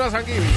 [0.00, 0.08] Here we are.
[0.08, 0.50] Camino a San Giving.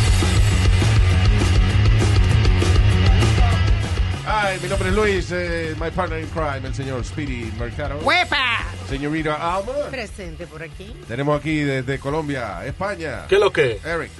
[4.25, 7.99] Ay, mi nombre es Luis, eh, my partner in crime, el señor Speedy Mercado.
[7.99, 8.65] ¡Huepa!
[8.87, 9.73] Señorita Alma.
[9.89, 10.93] Presente por aquí.
[11.07, 13.27] Tenemos aquí desde Colombia, España.
[13.27, 13.79] ¿Qué es lo que?
[13.83, 14.11] Eric.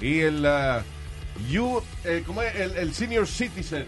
[0.00, 0.82] Y el, uh,
[1.48, 2.54] you, eh, ¿cómo es?
[2.56, 3.86] El, el senior citizen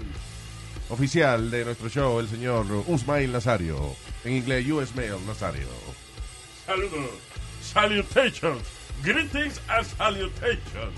[0.88, 3.94] oficial de nuestro show, el señor Usmail Nazario.
[4.24, 5.68] En inglés, US Mail Nazario.
[6.66, 7.10] Saludos.
[7.60, 8.77] Salutations.
[9.02, 10.94] Greetings and salutations.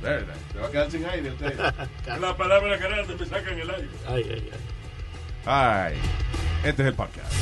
[0.00, 1.58] Verdad, Se va a quedar sin aire usted.
[2.20, 3.88] La palabra grande me sacan el aire.
[4.06, 4.60] Ay, ay, ay.
[5.46, 5.94] Ay,
[6.64, 7.32] este es el podcast.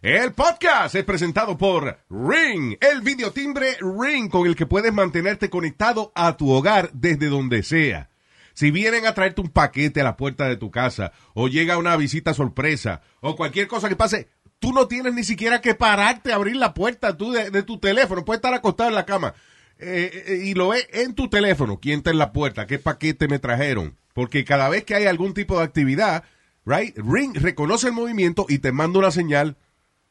[0.00, 6.12] El podcast es presentado por Ring, el videotimbre Ring con el que puedes mantenerte conectado
[6.14, 8.08] a tu hogar desde donde sea.
[8.54, 11.96] Si vienen a traerte un paquete a la puerta de tu casa, o llega una
[11.96, 16.36] visita sorpresa, o cualquier cosa que pase, tú no tienes ni siquiera que pararte a
[16.36, 18.24] abrir la puerta tú de, tu teléfono.
[18.24, 19.34] Puedes estar acostado en la cama
[19.78, 21.78] eh, eh, y lo ves en tu teléfono.
[21.80, 22.66] ¿Quién está en la puerta?
[22.66, 23.96] ¿Qué paquete me trajeron?
[24.12, 26.24] Porque cada vez que hay algún tipo de actividad,
[26.64, 29.56] right, Ring reconoce el movimiento y te manda una señal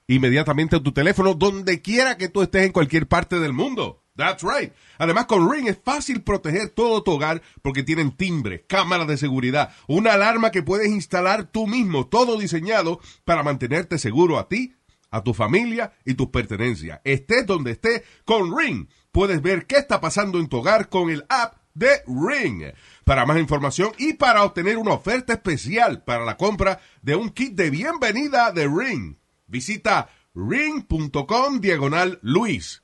[0.07, 4.01] inmediatamente a tu teléfono donde quiera que tú estés en cualquier parte del mundo.
[4.17, 4.73] That's right.
[4.97, 9.73] Además, con Ring es fácil proteger todo tu hogar porque tienen timbre, cámaras de seguridad,
[9.87, 14.75] una alarma que puedes instalar tú mismo, todo diseñado para mantenerte seguro a ti,
[15.11, 16.99] a tu familia y tus pertenencias.
[17.03, 21.25] Estés donde estés, con Ring puedes ver qué está pasando en tu hogar con el
[21.29, 22.73] app de Ring.
[23.05, 27.53] Para más información y para obtener una oferta especial para la compra de un kit
[27.53, 32.83] de bienvenida de Ring, visita ring.com diagonal Luis.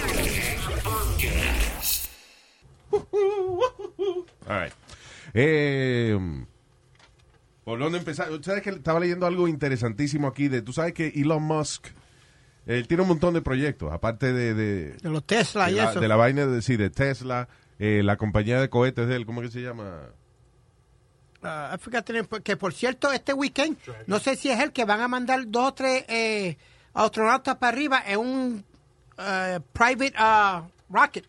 [4.47, 4.73] All right.
[5.33, 6.17] Eh,
[7.63, 8.27] ¿Por dónde empezar?
[8.43, 10.47] ¿Sabes que estaba leyendo algo interesantísimo aquí?
[10.47, 11.87] de Tú sabes que Elon Musk,
[12.65, 14.53] él tiene un montón de proyectos, aparte de...
[14.53, 15.99] De, De los Tesla de y la, eso.
[15.99, 17.47] de la vaina de, sí, de Tesla,
[17.79, 20.09] eh, la compañía de cohetes de él, ¿cómo que se llama?
[21.43, 25.07] Ah, fíjate, que por cierto, este weekend, no sé si es el que van a
[25.07, 26.57] mandar dos o tres eh,
[26.93, 28.65] astronautas para arriba en un
[29.17, 31.25] eh, private ah, rocket.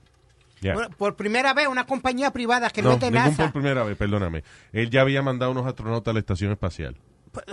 [0.63, 0.75] Yeah.
[0.75, 3.43] Bueno, Por primera vez, una compañía privada que no, No, es de NASA.
[3.45, 4.45] por primera vez, perdóname.
[4.73, 6.97] Él ya había mandado unos astronautas a la estación espacial.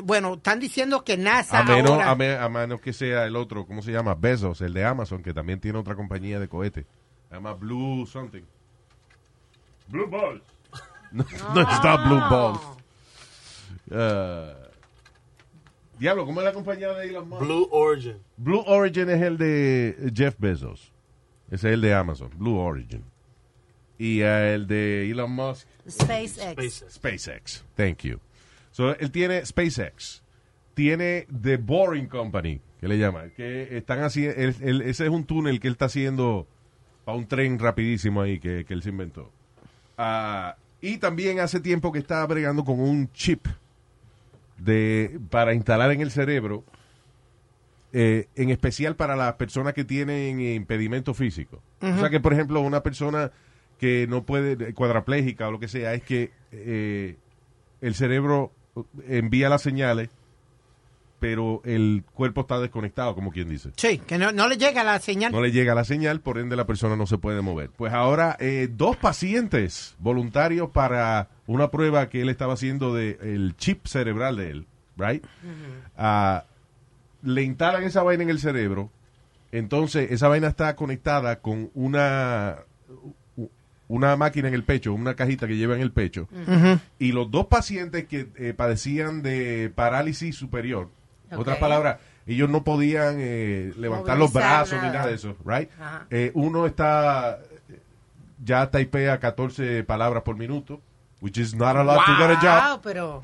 [0.04, 2.12] Bueno, están diciendo que NASA A menos, ahora...
[2.12, 4.14] a, me- a menos que sea el otro, ¿cómo se llama?
[4.14, 6.86] Bezos, el de Amazon, que también tiene otra compañía de cohetes.
[7.30, 8.44] Se llama Blue something.
[9.88, 10.44] Blue Balls.
[11.12, 12.60] No, no está Blue Balls.
[13.90, 14.54] Uh,
[15.98, 17.42] diablo, ¿cómo es la compañía de Elon Musk?
[17.42, 18.18] Blue Origin.
[18.38, 20.92] Blue Origin es el de Jeff Bezos.
[21.52, 23.04] Ese es el de Amazon, Blue Origin.
[23.98, 26.86] Y uh, el de Elon Musk, SpaceX.
[26.90, 27.66] SpaceX.
[27.76, 28.20] Thank you.
[28.72, 30.24] So, él tiene SpaceX.
[30.74, 33.30] Tiene The Boring Company, que le llama.
[33.36, 36.48] Que están haciendo, ese es un túnel que él está haciendo
[37.04, 39.32] para un tren rapidísimo ahí que, que él se inventó.
[39.98, 43.48] Ah, y también hace tiempo que está bregando con un chip
[44.58, 46.64] de, para instalar en el cerebro,
[47.94, 51.62] eh, en especial para las personas que tienen impedimento físico.
[51.82, 53.32] O sea que, por ejemplo, una persona
[53.78, 57.18] que no puede, cuadraplégica o lo que sea, es que eh,
[57.82, 58.52] el cerebro
[59.08, 60.10] envía las señales
[61.20, 63.72] pero el cuerpo está desconectado, como quien dice.
[63.76, 65.32] Sí, que no, no le llega la señal.
[65.32, 67.70] No le llega la señal, por ende la persona no se puede mover.
[67.72, 73.86] Pues ahora, eh, dos pacientes voluntarios para una prueba que él estaba haciendo del chip
[73.86, 75.26] cerebral de él, right?
[75.98, 76.46] Ah,
[77.24, 78.90] le instalan esa vaina en el cerebro,
[79.52, 82.58] entonces esa vaina está conectada con una
[83.88, 86.28] una máquina en el pecho, una cajita que lleva en el pecho,
[87.00, 90.90] y los dos pacientes que eh, padecían de parálisis superior,
[91.32, 91.40] Ok.
[91.40, 95.08] otras palabras, ellos no podían eh, levantar los brazos ni nada.
[95.08, 95.70] de eso, right?
[96.12, 97.40] Eh, uno está
[98.44, 100.80] ya typea 14 palabras por minuto,
[101.22, 103.24] which is not a lot to get a job, Wow, pero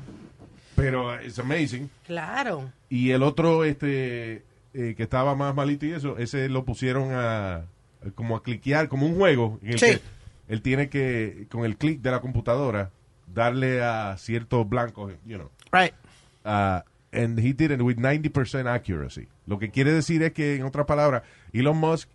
[0.76, 1.88] pero it's amazing.
[2.06, 2.70] claro.
[2.88, 4.44] Y el otro, este,
[4.74, 7.64] eh, que estaba más malito y eso, ese lo pusieron a,
[8.14, 9.58] como a cliquear, como un juego.
[9.62, 9.86] En el Sí.
[9.86, 10.00] que
[10.48, 12.90] él tiene que, con el clic de la computadora,
[13.26, 15.50] darle a ciertos blancos, you know.
[15.72, 15.92] Right.
[16.44, 16.80] Uh,
[17.12, 19.26] and he did it with 90% accuracy.
[19.46, 22.08] Lo que quiere decir es que, en otras palabras, Elon Musk,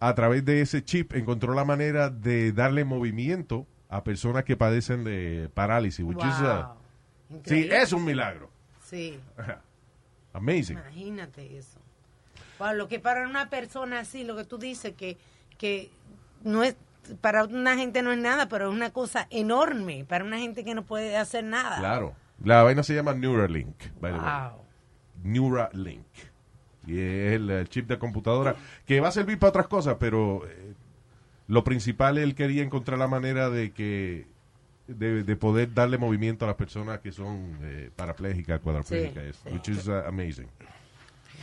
[0.00, 5.04] a través de ese chip, encontró la manera de darle movimiento a personas que padecen
[5.04, 6.64] de parálisis, which is, uh,
[7.30, 7.42] Wow.
[7.46, 8.50] sí, es un milagro.
[8.84, 9.18] Sí,
[10.32, 10.78] Amazing.
[10.78, 11.78] imagínate eso.
[12.58, 15.16] Wow, lo que para una persona así, lo que tú dices, que,
[15.56, 15.90] que
[16.42, 16.76] no es,
[17.20, 20.74] para una gente no es nada, pero es una cosa enorme, para una gente que
[20.74, 21.78] no puede hacer nada.
[21.78, 22.14] Claro.
[22.44, 24.28] La vaina se llama Neuralink, by the way.
[24.28, 24.64] Wow.
[25.22, 26.06] Neuralink.
[26.86, 28.56] Y es el, chip de computadora
[28.86, 30.74] que va a servir para otras cosas, pero eh,
[31.46, 34.26] lo principal él quería encontrar la manera de que
[34.98, 39.68] de, de poder darle movimiento a las personas que son eh, parapléjicas, cuadraplégicas, Sí, which
[39.68, 40.48] is uh, amazing.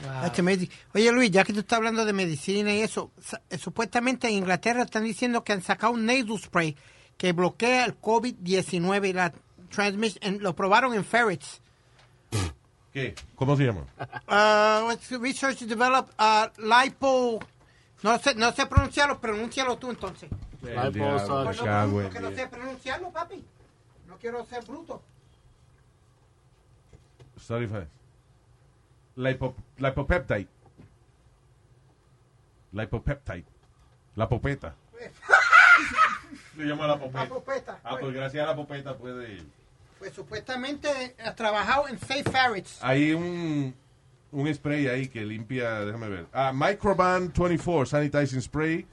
[0.03, 0.21] Wow.
[0.21, 0.69] That's amazing.
[0.93, 3.11] Oye, Luis, ya que tú estás hablando de medicina y eso,
[3.49, 6.75] eh, supuestamente en Inglaterra están diciendo que han sacado un nasal spray
[7.17, 9.33] que bloquea el COVID-19 y la
[9.69, 10.37] transmission.
[10.39, 11.61] Lo probaron en ferrets.
[12.93, 13.15] ¿Qué?
[13.35, 13.85] ¿Cómo se llama?
[14.27, 17.39] Uh, research to develop uh, lipo.
[18.03, 20.29] No sé, no sé pronunciarlo, pronúncialo tú entonces.
[20.63, 21.43] El diablo,
[21.91, 23.43] Pues me no, sé pronunciarlo, papi.
[24.07, 25.01] No quiero ser bruto.
[27.37, 27.87] Sorry, fine.
[29.15, 30.47] Lipo, lipopeptide.
[32.71, 33.45] Lipopeptide.
[34.15, 34.75] La popeta.
[36.55, 37.23] Se llama la popeta.
[37.23, 37.79] La popeta.
[37.83, 39.43] Ah, pues gracias a la popeta puede...
[39.99, 42.79] Pues supuestamente ha trabajado en seis ferrets.
[42.83, 43.75] Hay un,
[44.31, 46.27] un spray ahí que limpia, déjame ver.
[46.33, 48.85] Ah, Microban 24 Sanitizing Spray.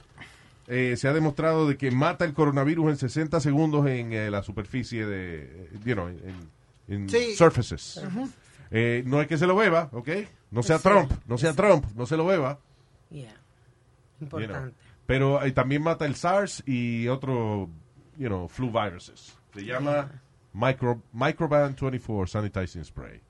[0.67, 4.41] Eh, se ha demostrado de que mata el coronavirus en 60 segundos en eh, la
[4.41, 6.49] superficie de, eh, you know, en,
[6.87, 7.35] en Sí.
[7.35, 8.01] surfaces.
[8.71, 10.09] Eh, no es que se lo beba, ¿ok?
[10.51, 10.83] No sea Sí.
[10.89, 12.59] Trump, no sea Trump, no se lo beba.
[13.11, 13.29] Yeah.
[14.19, 14.39] you know.
[14.41, 14.75] Importante.
[15.05, 17.69] Pero también mata el SARS y otro,
[18.17, 19.37] you know, flu viruses.
[19.53, 20.11] Se llama
[20.51, 23.21] Micro, Microban 24 Sanitizing Spray.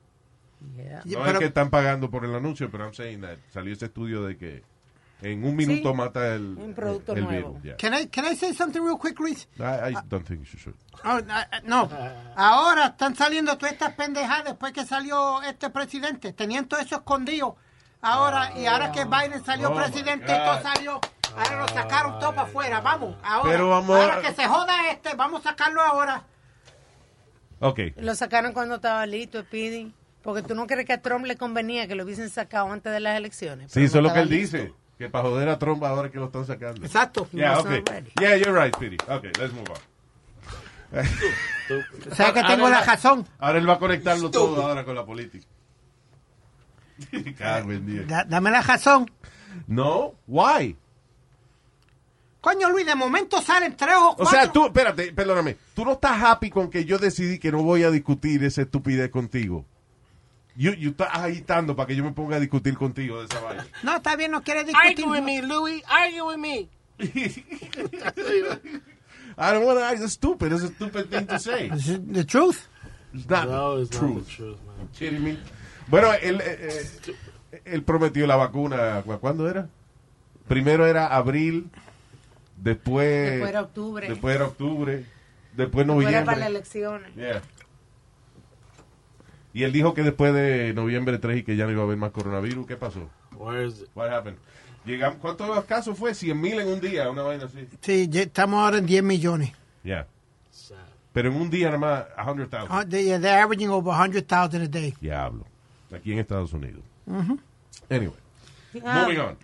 [0.74, 1.02] Yeah.
[1.04, 3.74] Yeah, No pero- es que están pagando por el anuncio, pero I'm saying that salió
[3.74, 4.62] ese estudio de que
[5.22, 7.52] en un minuto Sí, mata el, un producto el nuevo.
[7.54, 7.62] virus.
[7.64, 7.76] yeah.
[7.76, 9.48] Can I, can I say something real quick, Luis?
[9.58, 10.74] I, I don't think you should.
[11.04, 11.88] Oh, ah, ah, no,
[12.36, 16.32] ahora están saliendo todas estas pendejadas después que salió este presidente.
[16.32, 17.56] Tenían todo eso escondido.
[18.02, 21.00] Ahora, y ahora que Biden salió Oh, presidente, todo salió.
[21.36, 22.80] Ahora lo sacaron todo para afuera.
[22.80, 23.50] Vamos, ahora.
[23.50, 26.24] Pero vamos Ahora que se joda este, vamos a sacarlo ahora.
[27.60, 27.80] Ok.
[27.96, 29.92] Lo sacaron cuando estaba listo, Speedy.
[30.22, 33.00] Porque tú no crees que a Trump le convenía que lo hubiesen sacado antes de
[33.00, 33.72] las elecciones.
[33.72, 34.56] Sí, eso es lo que él listo.
[34.58, 34.72] dice.
[34.98, 36.84] Que para joder a Trump ahora que lo están sacando.
[36.84, 37.28] Exacto.
[37.32, 37.82] Yeah, okay.
[38.20, 38.96] Yeah, you're right, Speedy.
[39.08, 39.76] Okay, let's move on.
[42.10, 43.26] O sea que tengo la razón.
[43.38, 45.46] Ahora él va a conectarlo todo ahora con la política.
[47.38, 48.08] Cago en diez.
[48.08, 49.10] Da- dame la razón.
[49.66, 50.76] No, why?
[52.40, 54.30] Coño, Luis, de momento salen tres o O cuatro.
[54.38, 55.56] sea, tú, espérate, perdóname.
[55.74, 59.10] Tú no estás happy con que yo decidí que no voy a discutir esa estupidez
[59.10, 59.66] contigo.
[60.56, 63.66] You, you estás agitando para que yo me ponga a discutir contigo de esa vaina.
[63.82, 64.90] No, está bien, no quiere discutir.
[64.90, 65.82] Argue with me, Louis.
[65.86, 66.68] Argue with me.
[69.38, 70.04] I don't want to argue.
[70.04, 70.52] It's stupid.
[70.52, 71.66] It's a stupid thing to say.
[71.68, 72.68] Is The truth.
[73.12, 74.14] It's not No, it's true.
[74.14, 74.88] not the truth, man.
[74.94, 75.38] Kidding me?
[75.88, 76.82] Bueno, él, eh,
[77.52, 79.02] eh, él prometió la vacuna.
[79.04, 79.68] ¿cu- ¿Cuándo era?
[80.48, 81.70] Primero era abril,
[82.56, 83.30] después...
[83.32, 84.08] Después era octubre.
[84.08, 85.04] Después era octubre,
[85.54, 86.24] después noviembre.
[86.24, 87.14] para las elecciones.
[87.14, 87.42] Yeah.
[89.56, 91.96] Y él dijo que después de noviembre 3 y que ya no iba a haber
[91.96, 92.66] más coronavirus.
[92.66, 93.08] ¿Qué pasó?
[93.38, 93.88] Where is it?
[93.94, 94.36] What happened?
[94.84, 96.14] Llegamos, ¿Cuántos casos fue?
[96.14, 97.66] 100 mil en un día, una vaina así.
[97.80, 99.52] Sí, ya estamos ahora en 10 millones.
[99.82, 100.06] Yeah.
[100.50, 100.76] Sad.
[101.14, 102.68] Pero en un día nada más, 100,000.
[102.70, 104.94] Uh, they, yeah, they're averaging over 100,000 a day.
[105.00, 105.46] Diablo.
[105.90, 106.82] Aquí en Estados Unidos.
[107.88, 108.12] Anyway,
[108.84, 109.36] Ah, moving on.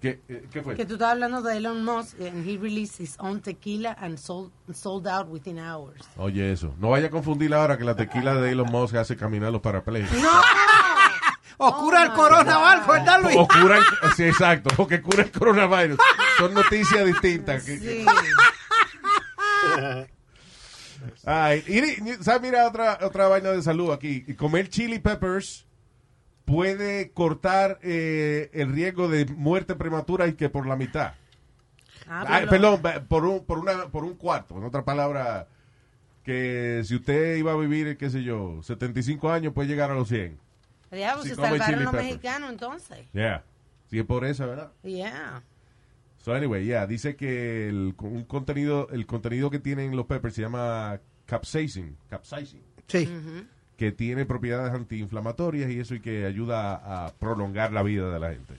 [0.00, 0.74] ¿Qué, eh, ¿Qué fue?
[0.74, 4.50] que tú estabas hablando de Elon Musk and he released his own tequila and sold,
[4.74, 6.00] sold out within hours.
[6.16, 6.74] Oye, eso.
[6.78, 10.18] No vaya a confundir ahora que la tequila de Elon Musk hace caminar los parapléjicos.
[11.58, 13.36] O cura el my corona o algo, ¿verdad, Luis?
[13.38, 13.82] O curan,
[14.16, 15.98] sí, exacto, o que cura el coronavirus.
[16.38, 17.62] Son noticias distintas.
[17.64, 18.04] Sí.
[21.24, 21.78] Ay, y,
[22.10, 22.42] y- ¿sabes?
[22.42, 24.22] Mira otra, otra vaina de salud aquí.
[24.34, 25.66] Comer chili peppers
[26.44, 31.14] puede cortar eh, el riesgo de muerte prematura y que por la mitad.
[32.08, 34.56] Ah, Ay, perdón, por un, por, una, por un cuarto.
[34.58, 35.48] En otra palabra,
[36.24, 40.08] que si usted iba a vivir, qué sé yo, 75 años, puede llegar a los
[40.08, 40.38] 100.
[40.90, 43.06] Diablo, Sí, se come salvaron los mexicanos entonces.
[43.12, 43.44] Yeah.
[43.88, 44.72] Sí, es por eso, ¿verdad?
[44.82, 45.42] Yeah.
[46.18, 50.42] So anyway, yeah, dice que el, un contenido, el contenido que tienen los peppers se
[50.42, 53.08] llama capsaicin, capsaicin, Sí.
[53.76, 58.18] Que tiene propiedades antiinflamatorias y eso y que ayuda a, a prolongar la vida de
[58.18, 58.54] la gente.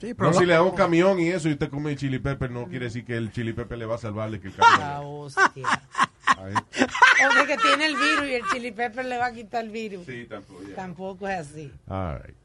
[0.00, 2.50] Sí, No pero si le da un camión y eso y usted come chili pepper,
[2.50, 4.80] no quiere decir que el chili pepper le va a salvarle que el camión.
[4.80, 5.82] La hostia.
[6.38, 9.70] Ay, o que tiene el virus y el chili pepper le va a quitar el
[9.70, 10.04] virus.
[10.04, 10.62] sí, tampoco.
[10.64, 10.74] yeah.
[10.74, 11.72] Tampoco es así.
[11.86, 12.36] All right.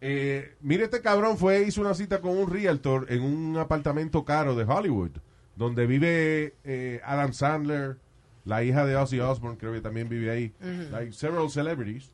[0.00, 4.54] Eh, mire, este cabrón fue, hizo una cita con un realtor en un apartamento caro
[4.54, 5.10] de Hollywood,
[5.56, 7.96] donde vive eh, Adam Sandler,
[8.44, 10.52] la hija de Ozzy Osbourne, creo que también vive ahí,
[10.90, 12.12] like several celebrities.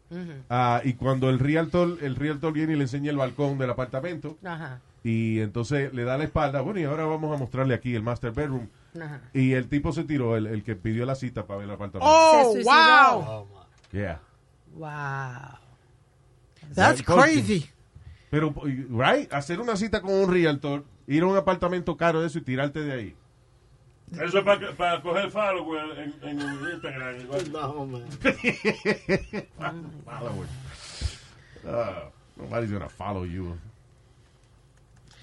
[0.48, 4.38] Ah, y cuando el realtor, el realtor viene y le enseña el balcón del apartamento,
[4.44, 4.80] Ajá.
[5.02, 8.32] y entonces le da la espalda, bueno, y ahora vamos a mostrarle aquí el master
[8.32, 8.68] bedroom.
[8.94, 9.20] Ajá.
[9.34, 12.08] Y el tipo se tiró, el, el que pidió la cita para ver el apartamento.
[12.10, 13.24] Oh, wow.
[13.26, 13.46] Oh.
[13.92, 14.20] Yeah.
[14.74, 15.58] Wow.
[16.74, 17.68] That's crazy.
[18.30, 22.38] Pero, right, hacer una cita con un realtor, ir a un apartamento caro de eso
[22.38, 23.16] y tirarte de ahí.
[24.12, 27.20] Eso es para, para coger follower en, en Instagram.
[27.20, 27.52] igual.
[27.52, 28.08] No, man.
[30.04, 30.46] Follower.
[31.66, 33.56] Uh, nobody's gonna follow you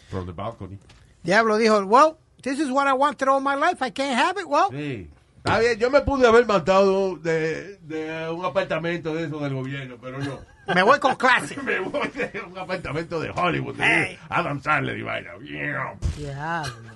[0.10, 0.78] from the balcony.
[1.24, 3.82] Diablo dijo, well, this is what I wanted all my life.
[3.82, 4.48] I can't have it.
[4.48, 5.08] Well, Sí.
[5.44, 9.98] Está bien, yo me pude haber matado de, de un apartamento de eso del gobierno,
[10.02, 10.40] pero no.
[10.76, 11.56] me voy con clase.
[11.64, 14.20] Me voy de un apartamento de Hollywood, de Hey.
[14.30, 15.32] Adam Sandler y vaina.
[15.42, 15.94] Yeah.
[16.18, 16.92] Diablo.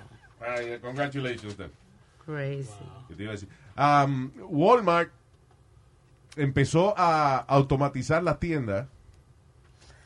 [0.46, 1.72] Ay, congratulations, then.
[2.26, 2.70] Crazy.
[3.08, 3.50] ¿Qué te iba a decir?
[3.78, 5.12] Um, Walmart
[6.36, 8.88] empezó a automatizar las tiendas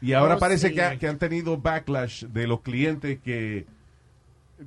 [0.01, 0.73] y ahora Oh, parece sí.
[0.75, 3.65] que, ha- que han tenido backlash de los clientes que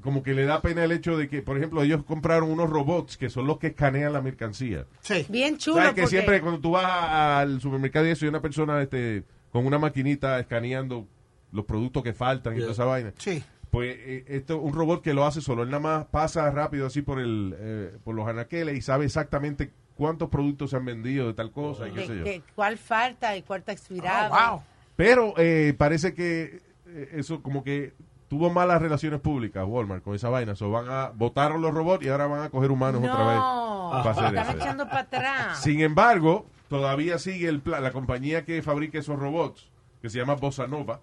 [0.02, 3.16] como que le da pena el hecho de que, por ejemplo, ellos compraron unos robots
[3.16, 4.84] que son los que escanean la mercancía.
[5.00, 5.24] Sí.
[5.30, 5.78] Bien chulo.
[5.78, 9.24] ¿Sabes que porque- siempre cuando tú vas al supermercado y eso hay una persona este,
[9.50, 11.06] con una maquinita escaneando
[11.52, 13.12] los productos que faltan y toda esa vaina?
[13.16, 13.42] Sí.
[13.70, 15.62] Pues eh, esto un robot que lo hace solo.
[15.62, 19.70] Él nada más pasa rápido así por el eh, por los anaqueles y sabe exactamente
[19.94, 22.24] cuántos productos se han vendido de tal cosa y qué de sé yo.
[22.24, 24.34] que- cuál falta y cuál está expirado.
[24.34, 24.62] Oh, wow.
[24.96, 27.92] Pero eh, parece que eh, eso como que
[28.28, 30.54] tuvo malas relaciones públicas Walmart con esa vaina.
[30.54, 33.36] So van a votaron los robots y ahora van a coger humanos otra vez.
[33.36, 34.56] No, para hacer están eso.
[34.56, 35.62] echando para atrás.
[35.62, 37.82] Sin embargo, todavía sigue el plan.
[37.82, 39.68] La compañía que fabrica esos robots,
[40.02, 41.00] que se llama Bossa Nova,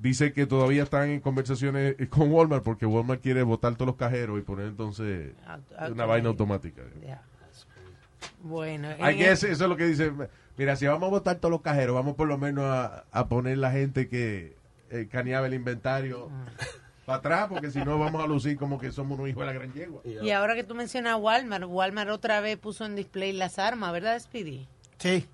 [0.00, 3.96] dice que todavía están en conversaciones eh, con Walmart porque Walmart quiere votar todos los
[3.96, 6.82] cajeros y poner entonces Auto- una vaina automática.
[8.42, 10.12] Bueno, I guess eso es lo que dice.
[10.56, 13.58] Mira, si vamos a votar todos los cajeros, vamos por lo menos a, a poner
[13.58, 14.56] la gente que
[14.90, 16.30] eh, caneaba el inventario
[17.06, 19.52] para atrás, porque si no vamos a lucir como que somos unos hijos de la
[19.52, 20.02] gran yegua.
[20.04, 24.18] y ahora que tú mencionas Walmart, Walmart otra vez puso en display las armas, ¿verdad,
[24.18, 24.66] Speedy?
[24.98, 25.26] Sí.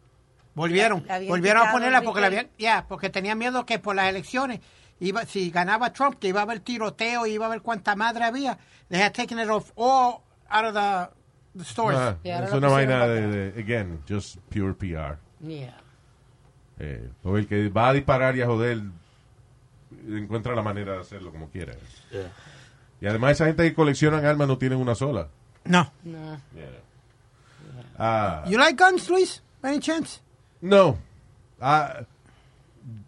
[0.56, 1.04] Volvieron.
[1.06, 4.08] La- la Volvieron a ponerla porque la habían, ya, porque tenían miedo que por las
[4.08, 4.58] elecciones
[4.98, 8.58] iba, si ganaba Trump, que iba a haber tiroteo, iba a haber cuánta madre había.
[8.88, 11.96] They had taken it off all out of the, the stores.
[11.98, 15.18] Ah, es una vaina de, de- again, just pure PR.
[15.46, 15.76] Yeah.
[16.78, 18.80] Eh, o el que va a disparar y a joder
[20.08, 21.75] encuentra la manera de hacerlo como quiera.
[22.10, 22.32] Yeah.
[23.02, 25.28] Y además esa gente que coleccionan armas no tienen una sola.
[25.64, 25.92] No.
[26.04, 26.40] No.
[27.98, 29.42] Ah, You like guns, Luis?
[29.62, 30.20] Any chance?
[30.60, 30.98] No.
[31.60, 32.00] Ah,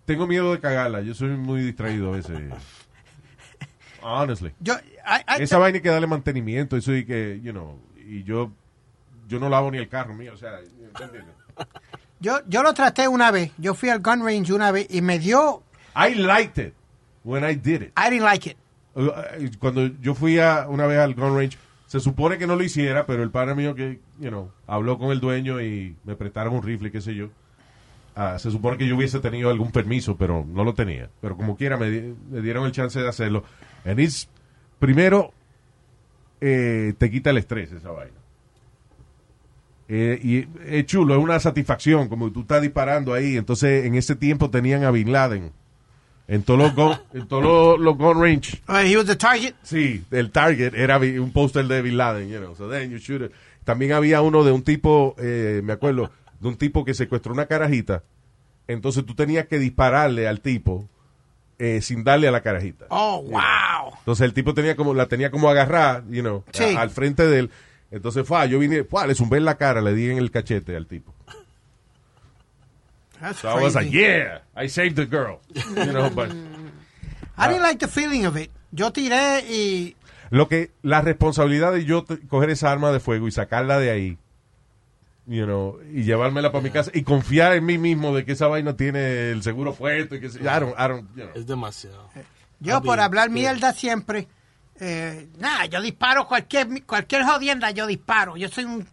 [0.05, 1.01] tengo miedo de cagarla.
[1.03, 2.39] Yo soy muy distraído a veces.
[4.03, 4.53] Honestly.
[4.61, 4.75] Yo,
[5.07, 6.77] I, I- Esa vaina hay que darle mantenimiento.
[6.77, 8.51] Eso y que, you know, y yo
[9.29, 10.33] yo no lavo ni el carro mío.
[10.35, 11.25] O sea, ¿entiendes?
[12.21, 13.53] yo, yo lo traté una vez.
[13.59, 15.63] Yo fui al gun range una vez y me dio.
[15.97, 16.75] I liked it
[17.25, 17.93] when I did it.
[17.99, 18.57] I didn't like it.
[18.95, 19.11] Uh,
[19.59, 23.05] Cuando yo fui a, una vez al gun range, se supone que no lo hiciera,
[23.07, 26.63] pero el padre mío que, you know, habló con el dueño y me prestaron un
[26.63, 27.31] rifle, qué sé yo.
[28.15, 31.09] Ah, se supone que yo hubiese tenido algún permiso, pero no lo tenía.
[31.21, 33.43] Pero como quiera, me, di- me dieron el chance de hacerlo.
[33.85, 34.29] And it's,
[34.79, 35.33] primero,
[36.41, 38.13] eh, te quita el estrés esa vaina.
[39.89, 43.37] Eh, y es chulo, es una satisfacción, como tú estás disparando ahí.
[43.37, 45.53] Entonces, en ese tiempo tenían a Bin Laden.
[46.29, 48.61] En todos los gun, en todos los, los gun range.
[48.69, 49.55] Uh, he was the target.
[49.63, 53.23] Sí, el target era un póster de Bin Laden, you know, so then you shoot
[53.23, 53.33] it.
[53.65, 57.47] También había uno de un tipo, eh, me acuerdo, de un tipo que secuestró una
[57.47, 58.03] carajita
[58.67, 60.89] Entonces tú tenías que dispararle al tipo
[61.59, 62.87] eh, sin darle a la carajita.
[62.91, 63.95] Oh, wow.
[63.99, 66.77] Entonces el tipo tenía como, la tenía como agarrada, you know, a- Sí.
[66.77, 67.51] al frente de él.
[67.91, 70.77] Entonces fue, yo vine, fue, le zumbé en la cara, le di en el cachete
[70.77, 71.15] al tipo.
[73.21, 75.41] That's So I was like, yeah, I saved the girl.
[75.55, 76.31] You know, but-
[77.37, 78.51] I didn't like the feeling of it.
[78.73, 79.97] Yo tiré y
[80.31, 84.19] Lo que, la responsabilidad de yo coger esa arma de fuego y sacarla de ahí,
[85.27, 88.47] you know, y llevármela para mi casa y confiar en mí mismo de que esa
[88.47, 91.31] vaina tiene el seguro puesto y que se- I don't, I don't, you know.
[91.35, 92.11] Es demasiado.
[92.61, 93.35] yo I'll be- por hablar yeah.
[93.35, 94.29] mierda siempre,
[94.81, 98.37] eh, nada, yo disparo cualquier cualquier jodienda, yo disparo.
[98.37, 98.87] Yo soy un...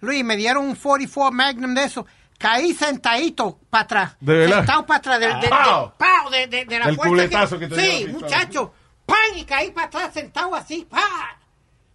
[0.00, 2.06] Luis, me dieron un 44 Magnum de eso.
[2.44, 4.16] Caí sentadito para atrás.
[4.20, 4.56] ¿De verdad?
[4.58, 5.18] Sentado para atrás.
[5.20, 5.92] De, de, de- ¡Pau!
[5.96, 6.30] ¡Pau!
[6.30, 8.74] de, de, de la El fuerza culetazo que te dio la Sí, muchacho.
[9.06, 9.16] ¡Pam!
[9.36, 10.86] Y caí para atrás sentado así.
[10.90, 11.00] ¡Pam!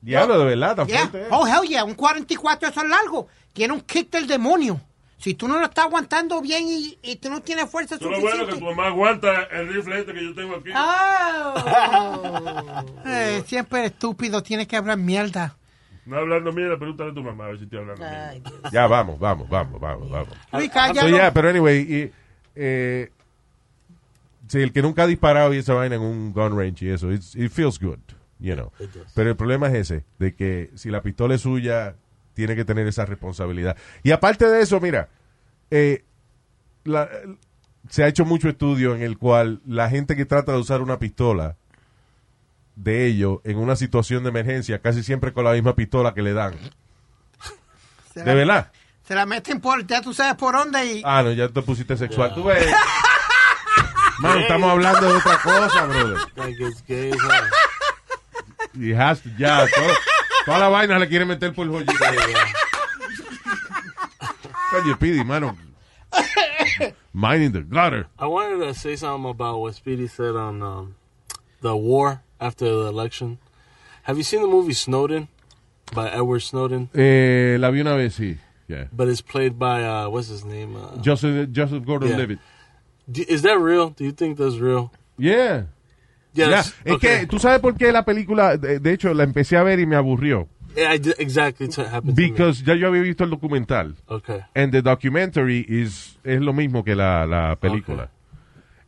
[0.02, 1.00] Diablo, de verdad, tan Yeah.
[1.02, 1.22] fuerte.
[1.22, 1.28] ¿eh?
[1.30, 3.28] Oh, hell yeah, un 44 eso es largo.
[3.54, 4.82] Tiene un kick del demonio.
[5.20, 8.10] Si tú no lo estás aguantando bien y, y tú no tienes fuerza Eso es
[8.10, 8.46] lo suficiente.
[8.46, 10.70] bueno que tu mamá aguanta el rifle este que yo tengo aquí.
[10.76, 12.84] Oh.
[13.06, 15.58] Eh, siempre estúpido, tienes que hablar mierda.
[16.10, 18.04] No hablando mierda, pregúntale a tu mamá a ver si estoy hablando.
[18.06, 18.42] Ay.
[18.72, 20.30] Ya, vamos, vamos, vamos, vamos, vamos.
[20.54, 21.10] Luis, So, cállalo.
[21.16, 22.12] yeah, pero anyway, y,
[22.56, 23.12] eh,
[24.48, 27.12] sí, el que nunca ha disparado y esa vaina en un gun range y eso,
[27.12, 28.00] it feels good,
[28.40, 28.72] you know.
[29.14, 31.96] Pero el problema es ese, de que si la pistola es suya,
[32.34, 33.78] tiene que tener esa responsabilidad.
[34.04, 35.10] Y aparte de eso, mira,
[35.72, 36.04] eh,
[36.86, 37.10] la-
[37.90, 41.00] se ha hecho mucho estudio en el cual la gente que trata de usar una
[41.00, 41.56] pistola
[42.82, 46.34] de ellos en una situación de emergencia, casi siempre con la misma pistola que le
[46.34, 46.54] dan.
[48.14, 48.72] se, ¿De la, verdad?
[49.04, 51.02] se la meten por, ya tú sabes por dónde y...
[51.06, 52.34] Ah, no, ya te pusiste sexual.
[52.34, 52.66] Tú ves.
[54.20, 56.18] Man, estamos hablando de otra cosa, brother.
[56.36, 57.50] Like it's gay hell.
[58.74, 59.94] Y has to- ya, todo-
[60.46, 61.94] toda la vaina le quiere meter por el joyito.
[64.74, 65.58] Oye, Pidi, mano.
[67.14, 68.08] Mine in the gutter.
[68.20, 70.96] I wanted to say something about what Speedy said on um,
[71.62, 73.38] the war after the election.
[74.04, 75.28] Have you seen the movie Snowden
[75.94, 76.90] by Edward Snowden?
[76.94, 78.38] Eh, la vi una vez, sí.
[78.68, 78.88] Yeah.
[78.92, 80.76] But it's played by uh, what's his name?
[80.76, 82.40] Uh, Joseph, Joseph Gordon-Levitt.
[83.12, 83.90] do- is that real?
[83.90, 84.92] Do you think that's real?
[85.18, 85.66] Yeah.
[86.34, 86.50] Yeah.
[86.50, 86.76] Yes.
[86.86, 87.22] Es okay.
[87.22, 89.86] que, ¿tú sabes por qué la película, de, de hecho, la empecé a ver y
[89.86, 90.48] me aburrió?
[90.76, 92.16] Yeah, exactly happened.
[92.16, 93.96] Because ya yo había visto el documental.
[94.08, 94.42] Okay.
[94.56, 98.12] And the documentary is, es lo mismo que la, la película.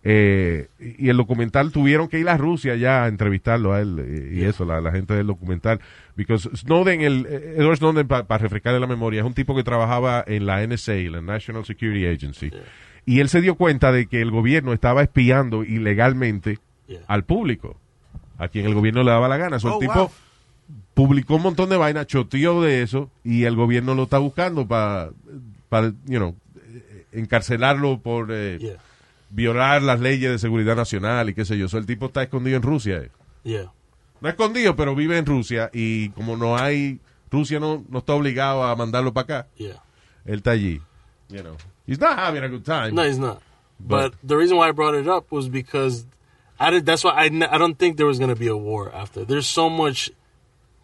[0.03, 4.31] Eh, y el documental tuvieron que ir a Rusia ya a entrevistarlo a él eh,
[4.33, 5.79] y eso, la, la gente del documental.
[6.15, 10.23] Because Snowden, el, eh, Edward Snowden, para refrescarle la memoria, es un tipo que trabajaba
[10.25, 12.51] en la NSA, la National Security Agency.
[13.05, 16.99] Y él se dio cuenta de que el gobierno estaba espiando ilegalmente Yeah.
[17.07, 17.77] al público,
[18.37, 19.59] a quien el gobierno le daba la gana.
[19.59, 20.11] So, el Oh, tipo wow.
[20.93, 25.11] publicó un montón de vainas, choteó de eso y el gobierno lo está buscando para,
[25.69, 26.35] para you know,
[27.13, 28.77] encarcelarlo por eh.
[29.31, 31.67] Violar las leyes de seguridad nacional y qué sé yo.
[31.69, 32.97] So, el tipo está escondido en Rusia.
[32.97, 33.11] eh.
[33.43, 33.71] Yeah.
[34.19, 36.99] No escondido, pero vive en Rusia y como no hay,
[37.31, 39.47] Rusia no, no está obligado a mandarlo para acá.
[39.57, 39.81] Yeah.
[40.25, 40.79] Él está allí.
[41.29, 41.57] You know.
[41.87, 42.91] He's not having a good time.
[42.93, 43.41] No, he's not.
[43.79, 46.05] But- But, the reason why I brought it up was because
[46.59, 48.91] I did, that's why I, I don't think there was going to be a war
[48.93, 49.25] after.
[49.25, 50.11] There's so much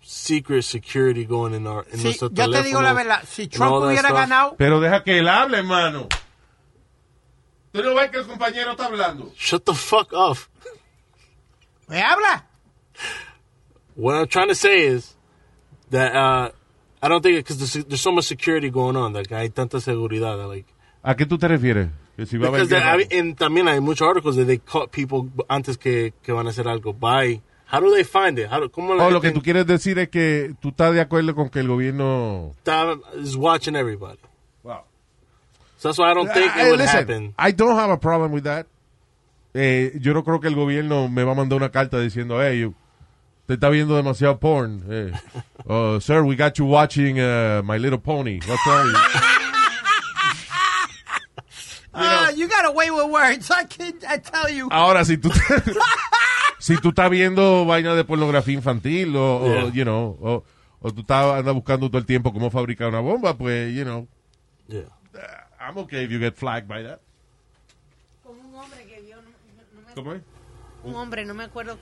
[0.02, 4.08] secret security going in our in Sí, yo te digo la verdad, si Trump hubiera
[4.10, 4.14] stuff.
[4.18, 6.08] ganado, Pero deja que él hable, hermano.
[7.78, 9.32] ¿Tú no ves que el compañero está hablando?
[9.38, 10.38] Shut the fuck up.
[11.88, 12.46] ¿me habla?
[13.96, 15.16] What I'm trying to say is
[15.92, 16.50] that uh,
[17.02, 19.14] I don't think because there's, there's so much security going on.
[19.14, 20.38] Like hay tanta seguridad.
[20.38, 20.66] that, Like
[21.04, 21.90] ¿A qué tú te refieres?
[22.16, 22.82] Que si va a because there-.
[22.84, 26.48] I mean, and también hay muchos articles that they caught people antes que, que van
[26.48, 26.94] a hacer algo.
[26.94, 28.48] By how do they find it?
[28.50, 31.36] How do, ¿Cómo Oh, lo que tú quieres decir es que tú estás de acuerdo
[31.36, 32.54] con que el gobierno...
[32.58, 34.18] está- is watching everybody?
[35.78, 37.34] So that's why I don't think it would listen, happen.
[37.38, 38.66] I don't have a problem with that.
[39.54, 42.60] Eh, yo no creo que el gobierno me va a mandar una carta diciendo, hey,
[42.62, 42.76] you-
[43.48, 44.84] te está viendo demasiado porn.
[44.90, 45.12] Eh,
[45.68, 48.40] oh, sir, we got you watching uh, My Little Pony.
[48.46, 49.22] What's wrong with you?
[52.36, 53.50] You got away with words.
[53.50, 54.68] I can't, I tell you.
[54.70, 55.32] Ahora, si tú,
[56.60, 59.72] si tú estás viendo vaina de pornografía infantil o, o, Yeah.
[59.74, 60.44] you know, o,
[60.80, 64.08] o tú estás andas buscando todo el tiempo cómo fabricar una bomba, pues, you know,
[64.68, 64.84] Yeah.
[65.68, 67.00] I'm okay if you get flagged by that.
[68.24, 70.22] Como un hombre que vio, no- no- no me- ¿Cómo es?
[70.84, 71.78] un hombre, no me acuerdo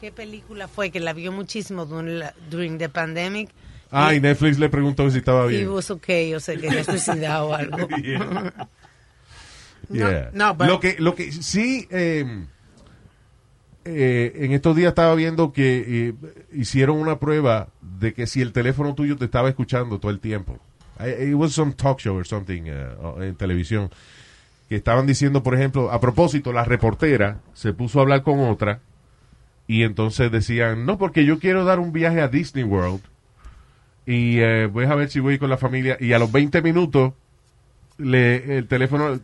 [0.00, 3.50] qué película fue, que la vio muchísimo during, the pandemic.
[3.90, 5.68] Ah, y Netflix le preguntó si estaba Y bien.
[5.70, 7.76] was okay, o se quería suicidar o algo.
[9.92, 10.30] Yeah.
[10.32, 12.44] no, but- lo que lo que sí eh,
[13.84, 16.14] eh, en estos días estaba viendo que eh,
[16.52, 20.58] hicieron una prueba de que si el teléfono tuyo te estaba escuchando todo el tiempo.
[21.06, 23.90] It was some talk show or something uh, en televisión.
[24.70, 28.78] que estaban diciendo, por ejemplo, a propósito, la reportera se puso a hablar con otra
[29.66, 33.00] y entonces decían, no, porque yo quiero dar un viaje a Disney World
[34.06, 37.14] y eh, voy a ver si voy con la familia y a los 20 minutos
[37.98, 39.18] le, el teléfono,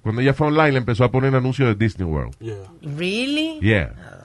[0.00, 2.36] cuando ella fue online, le empezó a poner anuncios de Disney World.
[2.38, 2.54] Yeah.
[2.82, 3.58] Really?
[3.60, 4.23] Yeah.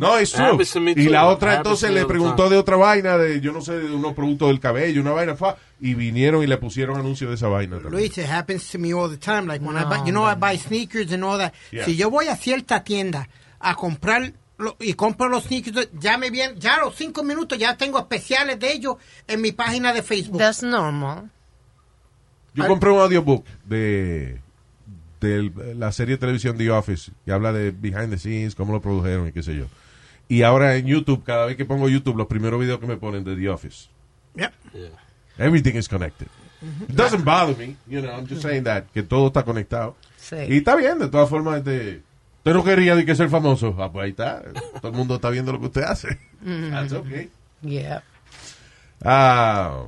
[0.00, 0.80] No, es It true.
[0.80, 3.52] me Y la otra happens entonces to me le preguntó de otra vaina, de yo
[3.52, 6.96] no sé, de unos productos del cabello, una vaina, fa, y vinieron y le pusieron
[6.98, 7.76] anuncios de esa vaina.
[7.76, 7.92] también.
[7.92, 9.46] Luis, it happens to me all the time.
[9.46, 11.52] Like when I buy, you know, I buy sneakers and all that.
[11.72, 11.84] Yeah.
[11.84, 13.28] Si yo voy a cierta tienda
[13.60, 17.58] a comprar lo- y compro los sneakers, ya me bien, ya a los cinco minutos
[17.58, 20.38] ya tengo especiales de ellos en mi página de Facebook.
[20.38, 21.30] That's normal.
[22.54, 24.40] Yo compré un audiobook de,
[25.20, 28.80] de la serie de televisión The Office, que habla de behind the scenes, cómo lo
[28.80, 29.64] produjeron y qué sé yo.
[30.28, 33.24] Y ahora en YouTube, cada vez que pongo YouTube, los primeros videos que me ponen
[33.24, 33.88] de The Office.
[34.36, 34.52] Yep.
[34.72, 34.88] Yeah.
[35.38, 36.28] Everything is connected.
[36.88, 39.96] It doesn't bother me, you know, I'm just saying that, que todo está conectado.
[40.16, 40.36] Sí.
[40.48, 42.02] Y está bien, de todas formas, este,
[42.38, 43.76] usted no quería de que ser famoso.
[43.78, 44.42] Ah, pues ahí está.
[44.80, 46.18] Todo el mundo está viendo lo que usted hace.
[46.42, 47.30] That's okay.
[47.60, 48.02] Yeah.
[49.04, 49.84] Ah,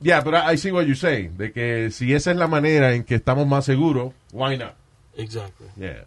[0.00, 1.36] yeah, but I, I see what you're saying.
[1.36, 4.74] De que si esa es la manera en que estamos más seguros, why not?
[5.16, 5.66] Exactly.
[5.76, 6.06] Yeah.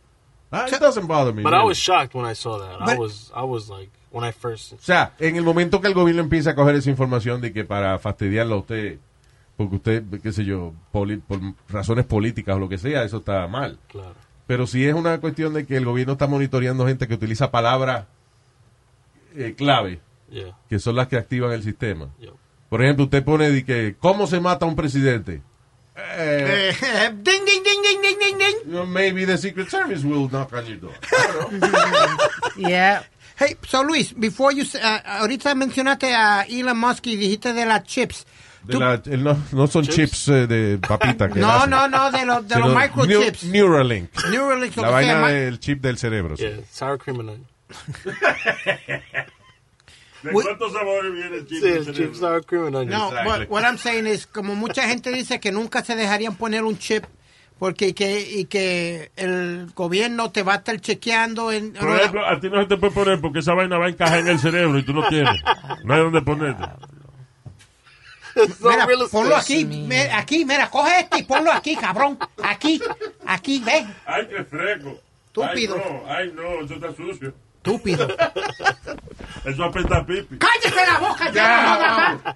[0.54, 1.42] Ah, it doesn't bother me.
[1.44, 1.70] But I really.
[1.70, 2.80] was shocked when I saw that.
[2.82, 5.88] I But- was I was like when I first O sea, en el momento que
[5.88, 9.00] el gobierno empieza a coger esa información de que para fastidiarlo a usted,
[9.58, 11.40] porque usted, qué sé yo, poli- por
[11.70, 13.80] razones políticas o lo que sea, eso está mal.
[13.90, 14.14] claro.
[14.46, 18.06] Pero si es una cuestión de que el gobierno está monitoreando gente que utiliza palabras
[19.36, 20.58] eh, clave, Yeah.
[20.68, 22.10] que son las que activan el sistema.
[22.20, 22.34] Yep.
[22.70, 25.42] Por ejemplo, usted pone de que, ¿cómo se mata un presidente?
[25.96, 27.73] Eh, Eh, ding, ding, ding,
[28.74, 30.94] know, maybe the Secret Service will knock on your door.
[31.12, 31.70] I don't know.
[32.70, 33.04] Yeah.
[33.38, 37.66] Hey, so Luis, before you, s- uh, ahorita mencionaste a Elon Musk y dijiste de
[37.66, 38.26] las chips.
[38.64, 40.28] De Tú- la- el no, no son chips, Chips.
[40.30, 41.28] eh, de papita.
[41.30, 43.44] Que no, no, no, de los, de los microchips.
[43.46, 44.10] Neu- Neuralink.
[44.30, 46.38] Neuralink, La vaina del chip del cerebro.
[46.38, 46.46] sí.
[46.72, 47.48] Sour cream and onion.
[50.24, 51.60] ¿De cuántos sabores viene el chip?
[51.62, 51.94] Sí, el cerebro?
[51.94, 52.98] chip sour cream and onion.
[52.98, 53.30] No, Exactly.
[53.30, 56.78] what, what I'm saying is, como mucha gente dice que nunca se dejarían poner un
[56.78, 57.04] chip
[57.64, 61.72] porque que, y que el gobierno te va a estar chequeando en...
[61.72, 64.20] Por ejemplo, a ti no se te puede poner porque esa vaina va a encajar
[64.20, 65.42] en el cerebro y tú no tienes.
[65.86, 66.62] No hay dónde ponerte.
[68.36, 72.20] Mira, ponlo aquí, me- aquí, mira, coge este y ponlo aquí, cabrón.
[72.44, 72.82] Aquí,
[73.26, 73.88] aquí, ve.
[74.08, 75.00] Ay, qué fresco.
[75.28, 75.78] Estúpido.
[76.06, 77.34] Ay, no, ay, no, eso está sucio.
[77.64, 78.10] Estúpido.
[79.46, 80.38] Eso apesta pipi.
[80.38, 82.36] ¡Cállese la boca ya!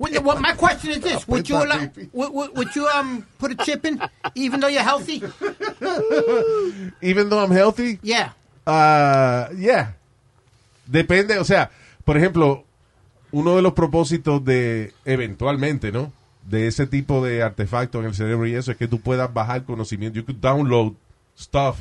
[0.00, 3.54] What, what, my question is this: Would you allow, would, would, you um put a
[3.56, 4.00] chip in,
[4.34, 5.20] even though you're healthy?
[7.02, 8.32] Even though I'm healthy, Yeah.
[8.66, 9.92] Ah, yeah.
[10.86, 11.70] Depende, o sea,
[12.06, 12.64] por ejemplo,
[13.30, 16.12] uno de los propósitos de, eventualmente, ¿no?
[16.48, 19.64] De ese tipo de artefacto en el cerebro y eso es que tú puedas bajar
[19.64, 20.18] conocimiento.
[20.18, 20.94] You could download
[21.38, 21.76] stuff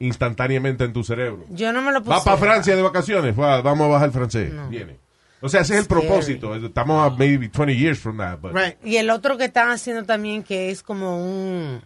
[0.00, 1.44] instantáneamente en tu cerebro.
[1.50, 2.16] Yo no me lo puse.
[2.16, 4.52] Va para Francia de vacaciones, va, vamos a bajar francés.
[4.52, 4.68] No.
[4.68, 5.01] Viene.
[5.42, 6.00] O sea, ese es el Scary.
[6.06, 6.54] propósito.
[6.54, 8.38] Estamos a maybe 20 years from that.
[8.40, 8.76] But Right.
[8.84, 11.82] Y el otro que están haciendo también que es como un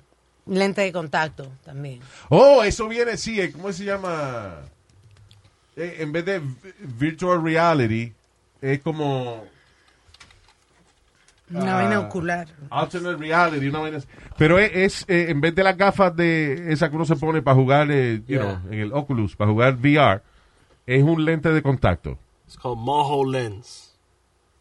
[0.47, 2.01] lente de contacto también.
[2.29, 4.57] Oh, eso viene, sí, eh, ¿cómo se llama?
[5.75, 6.55] Eh, en vez de vi-
[6.99, 8.12] virtual reality,
[8.61, 9.45] es como
[11.51, 11.83] Una Ah.
[11.83, 12.49] vaina ocular.
[12.71, 13.99] alternate reality, una vaina.
[14.37, 17.40] Pero es, es, eh, en vez de las gafas de esa que uno se pone
[17.40, 18.40] para jugar, eh, you Yeah.
[18.61, 20.23] know, en el Oculus, para jugar VR,
[20.87, 22.19] es un lente de contacto.
[22.46, 23.94] It's called Moho Lens.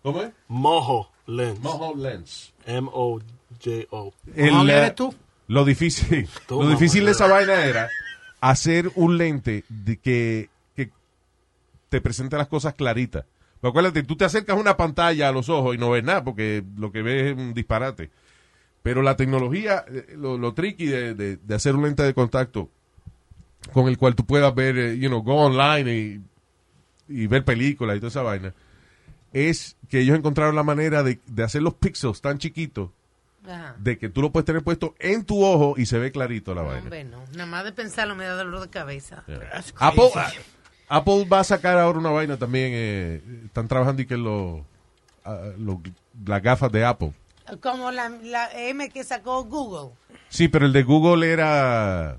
[0.03, 0.31] ¿Cómo es?
[0.47, 1.59] Moho Lens.
[1.61, 2.53] Moho Lens.
[2.65, 3.19] M O
[3.63, 4.13] J O.
[4.35, 5.13] El, ¿Cómo eh, eres tú?
[5.47, 7.89] Lo difícil, Toma, lo difícil de esa vaina era
[8.41, 10.89] hacer un lente de que, que
[11.89, 13.25] te presente las cosas claritas.
[13.61, 16.63] Pero acuérdate, tú te acercas una pantalla a los ojos y no ves nada porque
[16.77, 18.09] lo que ves es un disparate.
[18.83, 22.69] Pero la tecnología, eh, lo, lo tricky de, de- de hacer un lente de contacto
[23.73, 26.21] con el cual tú puedas ver, eh, you know, go online y,
[27.07, 28.53] y ver películas y toda esa vaina,
[29.33, 32.89] es que ellos encontraron la manera de, de hacer los píxeles tan chiquitos
[33.45, 33.75] Ajá.
[33.77, 36.61] de que tú lo puedes tener puesto en tu ojo y se ve clarito la
[36.61, 36.81] vaina.
[36.83, 37.23] Hombre, no.
[37.33, 39.23] Nada más de pensarlo me da dolor de cabeza.
[39.77, 40.37] Apple, crazy.
[40.87, 42.71] Apple va a sacar ahora una vaina también.
[42.73, 44.65] eh, están trabajando y que lo,
[45.25, 45.81] ah, lo-
[46.25, 47.13] las gafas de Apple.
[47.61, 49.93] Como la, la M que sacó Google.
[50.29, 52.17] Sí, pero el de Google era.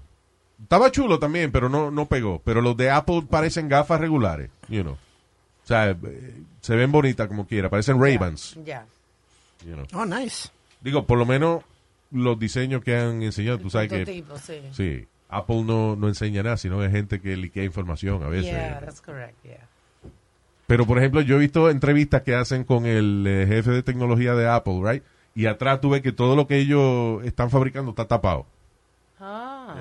[0.62, 2.40] Estaba chulo también, pero no, no pegó.
[2.44, 4.94] Pero los de Apple parecen gafas regulares, you know.
[4.94, 5.96] O sea, eh,
[6.60, 8.58] se ven bonitas como quiera, parecen Ray-Bans.
[8.64, 8.86] Ya.
[9.64, 9.86] you know.
[9.92, 10.48] Oh, nice.
[10.80, 11.62] Digo, por lo menos
[12.10, 14.06] los diseños que han enseñado, tú sabes que.
[14.06, 14.62] Sí.
[14.72, 18.52] Sí, Apple no, no enseña nada, sino es gente que liquea información a veces.
[18.52, 19.68] Yeah, that's correct, yeah.
[20.66, 24.34] Pero, por ejemplo, yo he visto entrevistas que hacen con el eh, jefe de tecnología
[24.34, 25.02] de Apple, right?
[25.36, 28.46] y atrás tú ves que todo lo que ellos están fabricando está tapado.
[29.20, 29.76] Ah.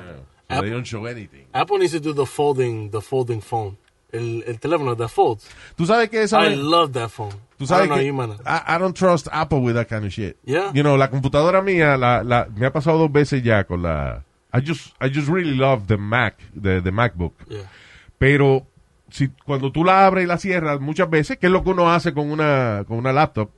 [0.49, 1.47] So they don't show anything.
[1.53, 3.77] Apple needs to do the folding, the folding phone.
[4.13, 5.49] El, el teléfono that folds.
[5.75, 7.33] Tú sabes que esa I love that phone.
[7.57, 8.37] Tú sabes I don't know que man.
[8.45, 10.37] I, I don't trust Apple with that kind of shit.
[10.45, 10.71] Yeah.
[10.73, 14.23] You know, la computadora mía la, la, me ha pasado dos veces ya con la...
[14.53, 17.33] I just, I just really love the Mac, the, the MacBook.
[17.49, 17.69] Yeah.
[18.17, 18.65] Pero
[19.09, 21.91] si cuando tú la abres y la cierras muchas veces, que es lo que uno
[21.91, 23.49] hace con una, con una laptop,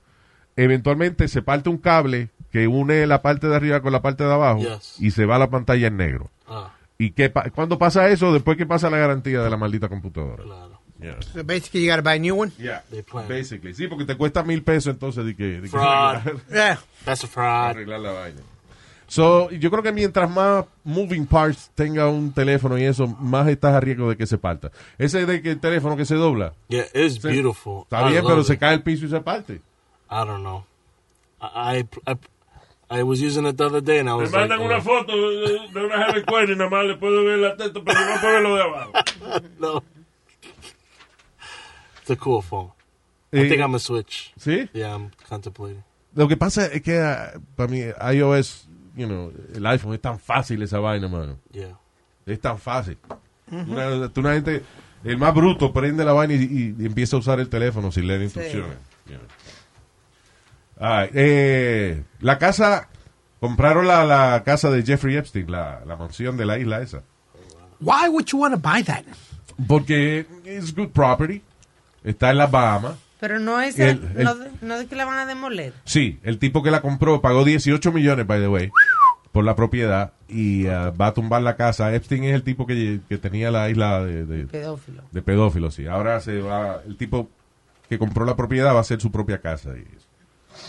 [0.56, 4.34] eventualmente se parte un cable que une la parte de arriba con la parte de
[4.34, 4.96] abajo Yes.
[5.00, 6.32] y se va la pantalla en negro.
[6.48, 8.34] Ah, ¿Y qué pa- cuando pasa eso?
[8.34, 10.44] Después que pasa la garantía de la maldita computadora.
[10.44, 10.78] claro.
[11.00, 11.22] Yeah.
[11.22, 12.52] So basically, you gotta buy a new one.
[12.58, 12.84] Yeah,
[13.30, 13.76] basically.
[13.76, 16.18] Sí, porque te cuesta mil pesos entonces de que, de que Fraud.
[16.52, 16.80] Yeah.
[17.06, 17.70] That's a fraud.
[17.70, 18.42] arreglar la vaina.
[19.10, 23.76] So, yo creo que mientras más moving parts tenga un teléfono y eso, más estás
[23.76, 24.72] a riesgo de que se parta.
[24.98, 27.28] Ese de que el teléfono que se dobla, Yeah, it's Sí.
[27.28, 27.84] beautiful.
[27.84, 28.48] está I bien, pero it.
[28.48, 29.54] se cae el piso y se parte.
[29.54, 30.66] I don't know.
[31.40, 32.18] I, I, I,
[32.90, 34.82] I was using it the other day and I Me was like, mandan oh, una
[34.82, 38.00] foto de, de una Harry Quinn y nada más le puedo ver la teta, pero
[38.00, 38.92] no puedo ver lo de abajo.
[39.60, 39.84] no.
[42.02, 42.72] It's a cool phone.
[43.34, 44.34] I Eh, think I'm a switch.
[44.38, 44.70] ¿Sí?
[44.74, 45.84] Yeah, I'm contemplating.
[46.16, 47.82] Lo que pasa es que ah, para mí
[48.14, 51.38] iOS, you know, el iPhone es tan fácil esa vaina, mano.
[51.52, 51.78] Yeah.
[52.26, 52.98] Es tan fácil.
[53.52, 54.64] una, tú una gente,
[55.04, 58.08] el más bruto prende la vaina y, y- y empieza a usar el teléfono sin
[58.08, 58.78] leer instrucciones.
[59.06, 59.28] You know.
[60.80, 62.88] Ay, eh, la casa,
[63.40, 67.02] compraron la, la casa de Jeffrey Epstein, la, la mansión de la isla esa.
[67.80, 69.04] Why would you want to buy that?
[69.68, 71.42] Porque es good property.
[72.04, 72.96] Está en las Bahamas.
[73.20, 75.74] Pero no es El- el- el- no, de que la van a demoler.
[75.86, 78.70] Sí, el tipo que la compró pagó 18 millones, by the way,
[79.32, 81.94] por la propiedad y ah, va a tumbar la casa.
[81.96, 85.02] Epstein es el tipo que, que tenía la isla de, de, Pedófilo.
[85.12, 85.88] de pedófilos, sí.
[85.88, 87.28] Ahora se va, el tipo
[87.90, 89.72] que compró la propiedad va a hacer su propia casa.
[89.76, 89.84] Y,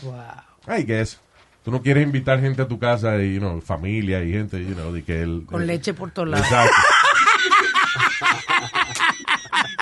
[0.03, 0.77] Wow.
[0.79, 1.18] I guess.
[1.64, 4.74] Tú no quieres invitar gente a tu casa y, you know, familia y gente, you
[4.74, 5.44] know, de que él...
[5.46, 6.46] Con eh, leche por todos lados.
[6.46, 6.72] Exacto.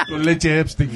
[0.09, 0.90] Con leche Epstein.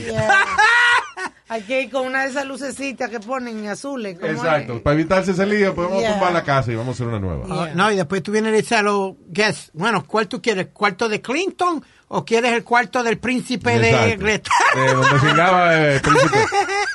[1.48, 4.16] Hay que ir con una de esas lucecitas que ponen azules.
[4.20, 4.74] ¿cómo Exacto.
[4.76, 4.82] es?
[4.82, 6.12] Para evitarse ese lío, pues vamos Yeah.
[6.12, 7.44] tumbar la casa y vamos a hacer una nueva.
[7.50, 7.74] Ah, Yeah.
[7.74, 10.68] no, y después tú vienes y dices a los guests, bueno, ¿cuál tú quieres?
[10.72, 14.14] ¿Cuarto de Clinton o quieres el cuarto del príncipe de Exacto.
[14.14, 14.54] Inglaterra?
[14.76, 16.38] De donde cingaba el príncipe.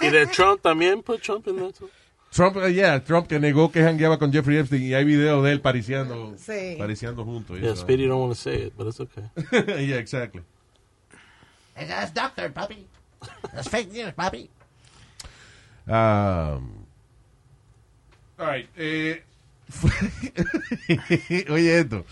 [0.01, 1.89] Y de Trump también, put Trump there too.
[2.35, 5.53] Trump, eh, yeah, Trump que negó que jangueaba con Jeffrey Epstein y hay videos de
[5.53, 6.75] él pariciando, Sí.
[6.77, 7.57] pariciando juntos.
[7.61, 7.77] Yeah.
[7.77, 9.23] Speedy don't want to say it, but it's okay.
[9.85, 10.43] yeah, exactly.
[11.77, 12.87] That's doctor, puppy.
[13.53, 14.49] That's fake news, puppy.
[15.87, 16.85] Um,
[18.37, 19.21] all right, eh,
[21.49, 22.03] oye esto.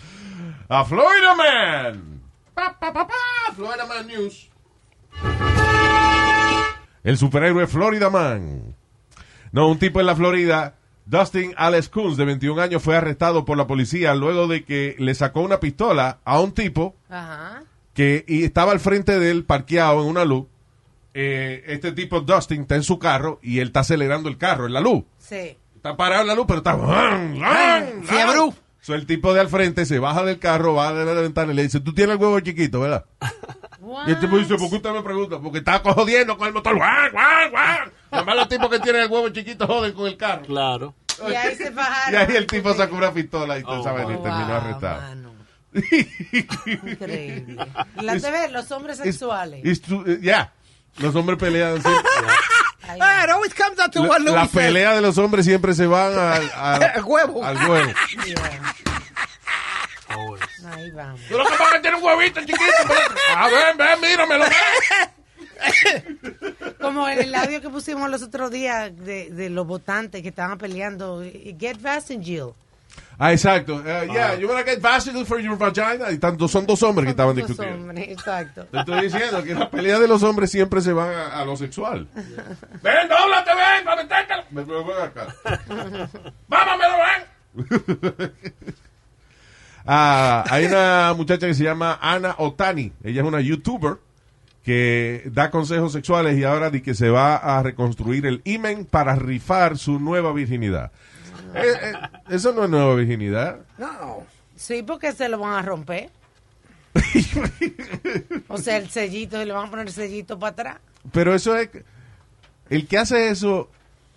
[0.70, 2.20] A Florida Man.
[2.54, 4.48] Pa, pa, pa, pa, Florida Man News.
[7.04, 8.74] El superhéroe Florida Man.
[9.54, 10.74] No, un tipo en la Florida,
[11.06, 15.14] Dustin Alex Coons, de 21 años, fue arrestado por la policía luego de que le
[15.14, 17.62] sacó una pistola a un tipo Ajá.
[17.92, 20.46] que y estaba al frente de él parqueado en una luz.
[21.14, 24.72] Eh, este tipo Dustin está en su carro y él está acelerando el carro en
[24.72, 25.04] la luz.
[25.18, 25.56] Sí.
[25.76, 26.72] Está parado en la luz, pero está...
[26.76, 28.34] ¡ran, ran, Fiebre.
[28.34, 28.54] ran!
[28.84, 31.56] So, el tipo de al frente se baja del carro, va a la ventana y
[31.56, 33.06] le dice, tú tienes el huevo chiquito, ¿verdad?
[34.06, 35.38] Y el tipo dice, ¿por qué usted me pregunta?
[35.40, 36.74] Porque está jodiendo con el motor.
[36.76, 37.78] ¡Guau, guau, guau!
[38.10, 40.42] Además los tipos que tienen el huevo chiquito joden con el carro.
[40.44, 40.94] Claro.
[41.26, 42.20] Y ahí se Y fajaron.
[42.30, 44.02] ahí el tipo sacó una pistola y Oh, ¿sabes?
[44.02, 45.00] Y wow, terminó Wow, arrestado.
[45.00, 45.30] mano.
[46.32, 47.66] Increíble.
[48.02, 49.64] La TV, los hombres sexuales.
[49.90, 50.52] Eh, Ya,
[50.98, 51.82] los hombres pelean.
[51.82, 51.88] sí.
[53.00, 54.52] Ah, it always comes down to La, what Louis la said.
[54.60, 57.44] pelea de los hombres siempre se van al, huevo.
[57.44, 57.92] Al huevo.
[58.26, 58.74] Yeah.
[60.08, 60.42] Always.
[60.66, 61.20] Ahí vamos.
[61.28, 62.60] Tú lo que es que tiene un huevito chiquito.
[62.86, 63.00] pero-
[63.36, 64.44] Ah, ven, ven, míramelo.
[66.80, 70.58] Como en el audio que pusimos los otros días de, de los votantes que estaban
[70.58, 71.22] peleando.
[71.58, 71.78] Get
[72.22, 72.52] Jill.
[73.18, 73.76] Ah, exacto.
[73.76, 76.10] Uh, yeah, you wanna get Vaseline for your vagina.
[76.10, 77.80] Y tanto, son dos hombres que estaban Los discutiendo.
[77.88, 78.64] hombres, exacto.
[78.66, 81.56] Te estoy diciendo que la pelea de los hombres siempre se van a, a lo
[81.56, 82.08] sexual.
[82.14, 84.42] ven, dóblate, ven, para metértelo.
[84.50, 85.34] Ven, ven, ven acá.
[86.48, 86.94] Mámamelo,
[88.16, 88.32] ven.
[89.86, 92.92] Ah, hay una muchacha que se llama Ana Otani.
[93.02, 93.98] Ella es una youtuber
[94.62, 99.14] que da consejos sexuales y ahora di que se va a reconstruir el imen para
[99.14, 100.90] rifar su nueva virginidad.
[101.54, 101.92] Eh, eh,
[102.30, 103.60] eso no es nueva virginidad.
[103.78, 104.24] No.
[104.56, 106.10] Sí, porque se lo van a romper.
[108.48, 110.76] o sea, el sellito, se le van a poner el sellito para atrás.
[111.12, 111.68] Pero eso es.
[112.70, 113.68] El que hace eso,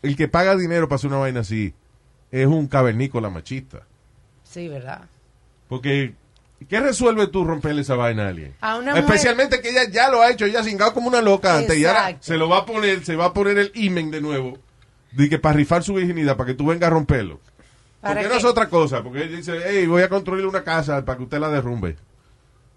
[0.01, 1.73] el que paga dinero para hacer una vaina así,
[2.31, 3.81] es un cavernícola machista.
[4.43, 5.01] Sí, ¿verdad?
[5.67, 6.13] Porque,
[6.69, 8.53] ¿qué resuelve tú romperle esa vaina a alguien?
[8.61, 11.21] A una mujer- Especialmente que ella ya lo ha hecho, ella ha cingado como una
[11.21, 14.11] loca antes y ahora se lo va a poner, se va a poner el imen
[14.11, 14.57] de nuevo.
[15.11, 17.39] De que para rifar su virginidad, para que tú vengas a romperlo.
[18.01, 18.33] ¿Para Porque qué?
[18.33, 21.23] no es otra cosa, porque él dice, hey, voy a construir una casa para que
[21.23, 21.95] usted la derrumbe.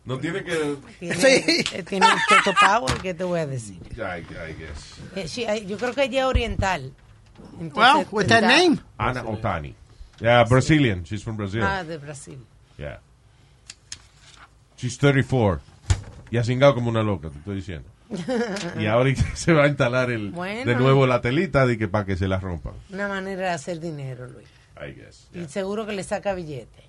[0.04, 0.76] No tiene que...
[0.98, 1.64] Tiene, Sí.
[1.74, 3.78] eh, tiene un Toto Power, ¿qué te voy a decir?
[3.96, 4.94] I, I guess.
[5.14, 6.92] Eh, sí, eh, yo creo que ella es oriental.
[7.58, 8.78] Well, Entonces, with that está- name.
[8.96, 9.74] Ana Otani.
[10.20, 11.02] Yeah, Brazilian.
[11.04, 11.62] She's from Brazil.
[11.62, 12.38] Ah, de Brasil.
[12.78, 13.00] Yeah.
[14.76, 15.60] She's 34.
[16.30, 17.88] Y ha cingado como una loca, te estoy diciendo.
[18.78, 20.64] Y ahora se va a instalar el, Bueno.
[20.64, 22.74] de nuevo la telita de que para que se la rompan.
[22.90, 24.48] Una manera de hacer dinero, Luis.
[24.76, 25.28] I guess.
[25.34, 26.84] Y seguro que le saca billete.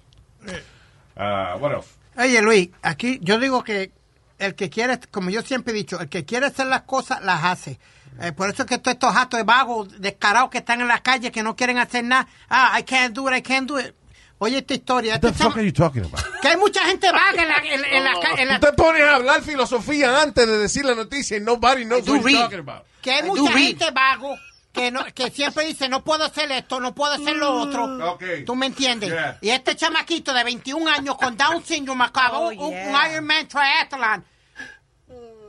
[1.16, 1.90] What else?
[2.18, 3.92] Oye, Luis, aquí yo digo que
[4.40, 7.44] el que quiere, como yo siempre he dicho, el que quiere hacer las cosas, las
[7.44, 7.80] hace.
[8.20, 11.00] Eh, por eso es que todos estos jatos de vagos, descarados que están en la
[11.02, 12.28] calle, que no quieren hacer nada.
[12.50, 13.94] Ah, I can't do it, I can't do it.
[14.43, 15.13] Oye, esta historia.
[15.13, 16.19] What the fuck are you talking about?
[16.41, 18.73] que hay mucha gente vaga en la, en, en la ca- en la- Tú te
[18.73, 22.60] pones a hablar filosofía antes de decir la noticia y nobody knows what you're talking
[22.60, 22.84] about.
[23.04, 23.67] que hay I mucha read.
[23.67, 24.36] gente vago
[24.73, 27.84] que no, que siempre dice no puedo hacer esto, no puedo hacer lo otro.
[28.13, 28.23] Ok.
[28.45, 29.10] ¿Tú me entiendes?
[29.12, 29.38] Yeah.
[29.41, 33.12] Y este chamaquito de 21 años con Down syndrome acabó Oh, un, un yeah.
[33.12, 34.25] Ironman triathlon.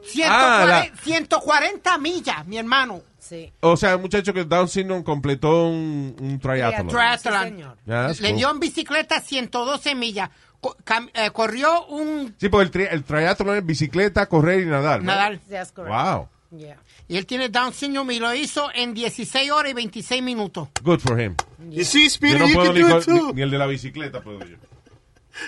[0.05, 3.01] 140, Ah, la- 140 millas, mi hermano.
[3.33, 3.51] Sí.
[3.61, 6.39] O sea, un muchacho que Down syndrome completó un, un.
[6.39, 6.91] Triathlon.
[6.91, 7.79] Sí, señor.
[7.87, 8.37] Yeah, Le cool.
[8.37, 10.29] dio en bicicleta 112 millas.
[10.61, 10.77] Co-
[11.15, 15.01] eh, corrió un Sí, porque el, tri- el triathlon es bicicleta, correr y nadar.
[15.01, 15.07] ¿no?
[15.07, 15.41] nadar.
[15.75, 15.77] Correct.
[15.79, 16.29] Wow.
[16.57, 16.77] Yeah.
[17.09, 20.69] Y él tiene Down syndrome y lo hizo en 16 horas y 26 minutos.
[20.85, 21.35] Good for him.
[21.71, 23.27] You see, Yo Speedy, no you puedo can ni, do it too.
[23.29, 24.57] ni- ni el de la bicicleta puedo yo.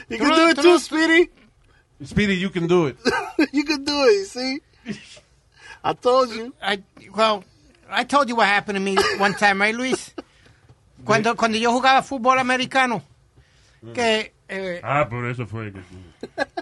[0.08, 1.30] You can no- do it too, no- Speedy.
[2.02, 2.96] Speedy, you can do it.
[3.52, 4.26] you can do it.
[4.26, 4.62] See,
[5.84, 6.54] I told you.
[6.62, 6.82] I,
[7.14, 7.44] well,
[7.90, 10.14] I told you what happened to me one time, right, Luis?
[11.04, 13.02] Cuando, cuando yo jugaba fútbol americano,
[13.92, 15.80] que, eh, Ah, por eso fue que...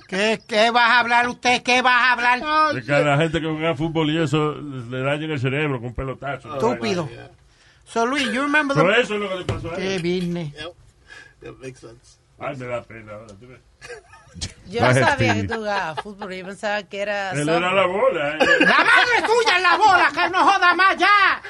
[0.08, 1.62] ¿qué, ¿qué vas a hablar usted?
[1.62, 2.74] ¿Qué vas a hablar?
[2.74, 5.94] De que a la gente que juega fútbol y eso le dañan el cerebro con
[5.94, 6.52] pelotazo.
[6.54, 7.08] Estúpido.
[7.84, 9.00] So, Luis, you remember the...
[9.00, 10.02] eso es lo que le pasó a Qué él.
[10.02, 10.52] business.
[11.42, 12.18] That makes sense.
[12.38, 13.26] Ay, me da pena ahora.
[13.38, 13.60] tú ves.
[14.68, 16.32] Yo no sabía que tú jugabas fútbol.
[16.32, 17.32] Yo pensaba que era.
[17.32, 18.30] Él era la bola.
[18.36, 18.38] eh.
[18.60, 20.10] ¡La madre tuya en la bola!
[20.14, 20.96] ¡Que no joda más!
[20.96, 21.42] ¡Ya!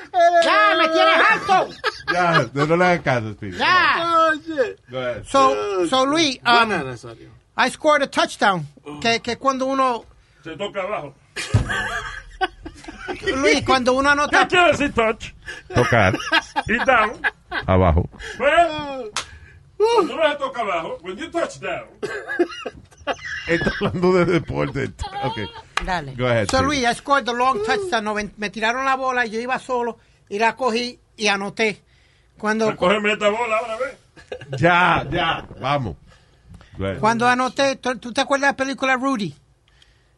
[0.44, 0.74] ¡Ya!
[0.76, 1.68] ¡Me tienes harto!
[2.12, 3.58] Ya, no, no le hagas caso, Speedy.
[3.58, 4.02] ¡Ya!
[4.04, 4.80] Oh shit.
[4.90, 5.24] Go ahead.
[5.24, 7.28] So, so Luis, um, Buena, Nazario.
[7.56, 8.66] I scored a touchdown.
[9.00, 10.04] Que, que cuando uno...
[10.42, 11.14] Se toca abajo.
[13.36, 14.48] Luis, cuando uno ¿Qué anota...
[14.48, 15.32] quiere decir touch?
[15.74, 16.16] Tocar.
[16.66, 17.12] Y down.
[17.66, 18.08] Abajo.
[18.38, 19.10] Pues,
[19.96, 21.86] cuando uno se toca abajo, when you touch down,
[23.46, 24.92] Está hablando de deporte.
[25.84, 26.14] Dale.
[26.14, 26.48] Go ahead.
[26.50, 26.62] So.
[26.62, 28.04] Luis, I scored the long touchdown.
[28.04, 31.82] No, me tiraron la bola y yo iba solo y la cogí y anoté.
[32.38, 34.60] Cuando, cógeme esta bola ahora, ¿ves?
[34.60, 35.46] Ya, ya.
[35.60, 35.96] Vamos.
[37.00, 39.34] Cuando anoté, ¿tú, tú te acuerdas de la película Rudy?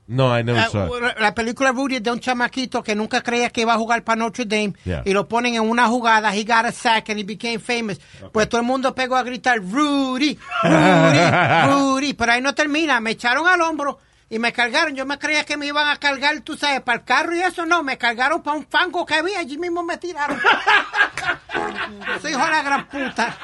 [0.07, 1.03] No, I never Ah, saw it.
[1.03, 4.05] la, la película Rudy es de un chamaquito que nunca creía que iba a jugar
[4.05, 5.03] para Notre Dame Yeah.
[5.07, 7.99] y lo ponen en una jugada, he got a sack and he became famous.
[8.33, 13.13] Pues todo el mundo pegó a gritar Rudy, Rudy, Rudy, pero ahí no termina, me
[13.13, 14.95] echaron al hombro y me cargaron.
[14.95, 17.65] Yo me creía que me iban a cargar, tú sabes, para el carro y eso
[17.65, 20.39] no, me cargaron para un fango que había, allí mismo me tiraron.
[22.21, 23.37] Soy hijo de la gran puta.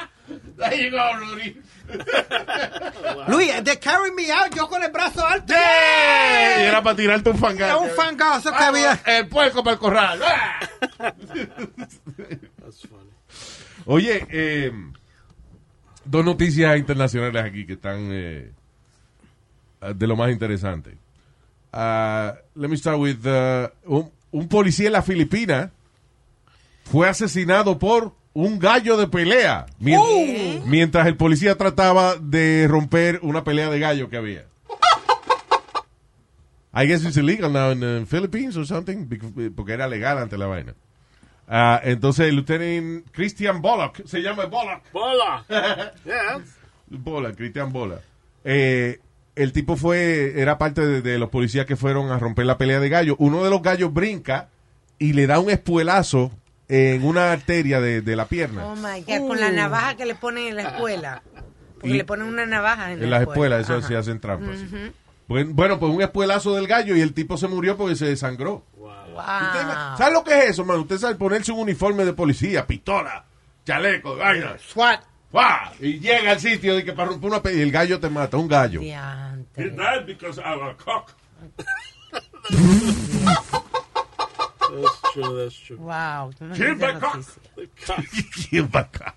[0.59, 1.57] There you go, Rudy.
[3.29, 5.53] Luis, they carried me out, yo con el brazo alto.
[5.53, 7.81] Y era para tirarte un Era fangazo.
[7.81, 9.01] un fangazo que había.
[9.07, 10.21] El puerco para el corral.
[10.99, 13.11] That's funny.
[13.87, 14.73] Oye, eh,
[16.05, 18.53] dos noticias internacionales aquí que están eh,
[19.95, 20.97] de lo más interesante.
[21.73, 25.71] Ah, let me start with uh, un, un policía en la Filipina
[26.85, 33.43] fue asesinado por un gallo de pelea mien- mientras el policía trataba de romper una
[33.45, 34.45] pelea de gallo que había.
[36.73, 40.39] I guess it's illegal now in the Philippines or something bec- porque era legal ante
[40.39, 40.75] la vaina.
[41.49, 45.45] Ah, entonces el lieutenant Christian Bullock, se llama Bullock, Bola.
[46.05, 46.41] yeah.
[46.87, 48.01] Bola, Christian Bola.
[48.45, 49.01] Eh,
[49.35, 52.79] el tipo fue, era parte de, de los policías que fueron a romper la pelea
[52.79, 53.17] de gallo.
[53.19, 54.49] Uno de los gallos brinca
[55.01, 56.31] y le da un espuelazo
[56.71, 58.65] en una arteria de, de la pierna.
[58.67, 61.23] Oh my God, con la navaja que le ponen en la escuela.
[61.75, 63.89] Porque Y- le ponen una navaja en, en la las espuelas, eso Ajá.
[63.89, 64.59] se hacen trampas.
[65.27, 68.65] Bueno, bueno, pues un espuelazo del gallo y el tipo se murió porque se desangró.
[68.77, 69.97] Me- Wow.
[69.99, 70.79] ¿Sabe lo que es eso, man?
[70.79, 73.25] Usted sabe ponerse un uniforme de policía, pistola,
[73.67, 74.57] chaleco, vaina.
[74.59, 75.03] SWAT.
[75.31, 75.73] ¡Fua!
[75.81, 78.49] Y llega al sitio de que para romper una y el gallo te mata, un
[78.49, 78.81] gallo.
[78.81, 81.13] He died because of a cock.
[84.71, 85.43] That's true.
[85.43, 85.79] That's true.
[85.79, 86.31] Wow.
[86.41, 86.55] no.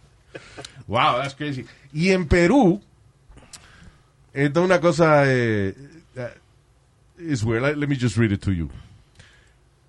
[0.88, 1.66] Wow, that's crazy.
[1.93, 2.82] Y en Perú,
[4.34, 5.24] esto es una cosa.
[5.28, 5.76] Eh,
[6.16, 6.34] eh,
[7.20, 7.62] it's weird.
[7.62, 8.70] Let, let me just read it to you.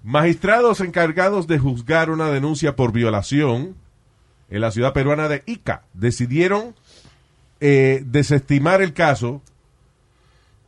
[0.02, 3.74] Magistrados encargados de juzgar una denuncia por violación
[4.50, 6.74] en la ciudad peruana de Ica decidieron
[7.60, 9.40] eh, desestimar el caso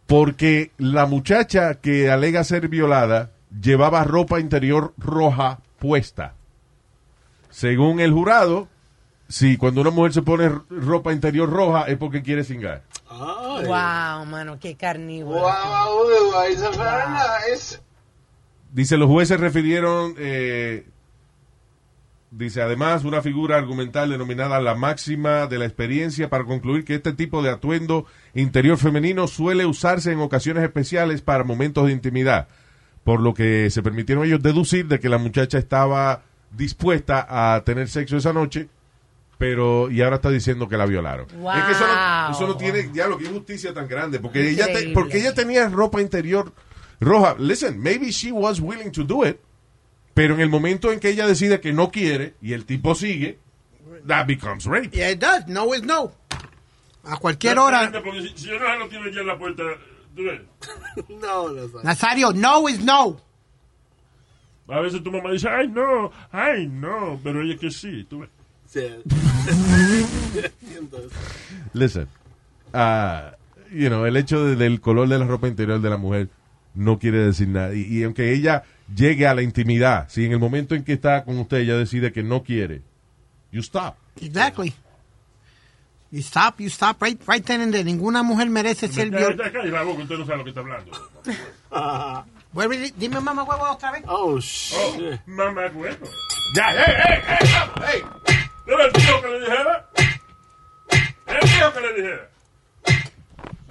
[0.07, 3.31] porque la muchacha que alega ser violada
[3.61, 6.35] llevaba ropa interior roja puesta.
[7.51, 8.69] Según el jurado,
[9.29, 12.83] si cuando una mujer se pone ropa interior roja es porque quiere cingar.
[13.09, 15.41] Wow, mano, qué carnívoro.
[15.41, 17.81] Wow, it's a very nice.
[18.73, 20.87] Dice, los jueces refirieron, eh,
[22.31, 27.15] dice, además, una figura argumental denominada la máxima de la experiencia para concluir que este
[27.15, 28.05] tipo de atuendo
[28.35, 32.49] interior femenino suele usarse en ocasiones especiales para momentos de intimidad,
[33.07, 37.89] por lo que se permitieron ellos deducir de que la muchacha estaba dispuesta a tener
[37.89, 38.69] sexo esa noche,
[39.39, 41.27] pero y ahora está diciendo que la violaron.
[41.27, 44.67] Es que eso no, eso no tiene, ya lo que injusticia tan grande, porque ella,
[44.67, 46.53] te- porque ella tenía ropa interior
[46.99, 47.37] roja.
[47.39, 49.37] Listen, maybe she was willing to do it,
[50.13, 53.39] pero en el momento en que ella decide que no quiere y el tipo sigue,
[54.09, 54.89] that becomes rape.
[54.91, 55.47] Yeah, it does.
[55.47, 56.11] No is no.
[57.05, 57.93] A cualquier hora.
[58.05, 59.63] Porque si, si yo no tiene ya en la puerta.
[61.21, 61.85] No, not.
[61.85, 63.21] Nazario, no is no.
[64.69, 68.31] A veces tu mamá dice, ay, no, ay, no, pero ella que sí, tú ves.
[68.75, 68.97] Yeah.
[71.73, 72.09] Listen,
[72.73, 73.33] ah,
[73.73, 76.29] you know, el hecho de- del color de la ropa interior de la mujer
[76.75, 77.75] no quiere decir nada.
[77.75, 78.65] Y, y aunque ella
[78.95, 82.13] llegue a la intimidad, si en el momento en que está con usted ella decide
[82.13, 82.83] que no quiere,
[83.53, 83.95] you stop.
[84.21, 84.75] Exactly.
[86.17, 87.85] You stop, you stop right, right then and there.
[87.85, 89.37] Ninguna mujer merece ser Ya, viol...
[89.37, 92.25] ya, cállate la boca, usted no sabe lo que está hablando.
[92.55, 94.03] Vuelve Dime mamá huevo otra vez.
[94.09, 95.21] Oh, shit.
[95.27, 96.07] Mamá, bueno.
[96.55, 98.03] Ya, hey, hey, hey, hey.
[98.67, 99.91] ¿No era el tío que le dijera?
[101.27, 102.31] El tío que le dijera.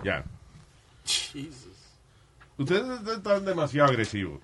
[0.03, 0.23] Ya.
[1.03, 1.73] Jesus.
[2.59, 4.39] Ustedes están demasiado agresivos.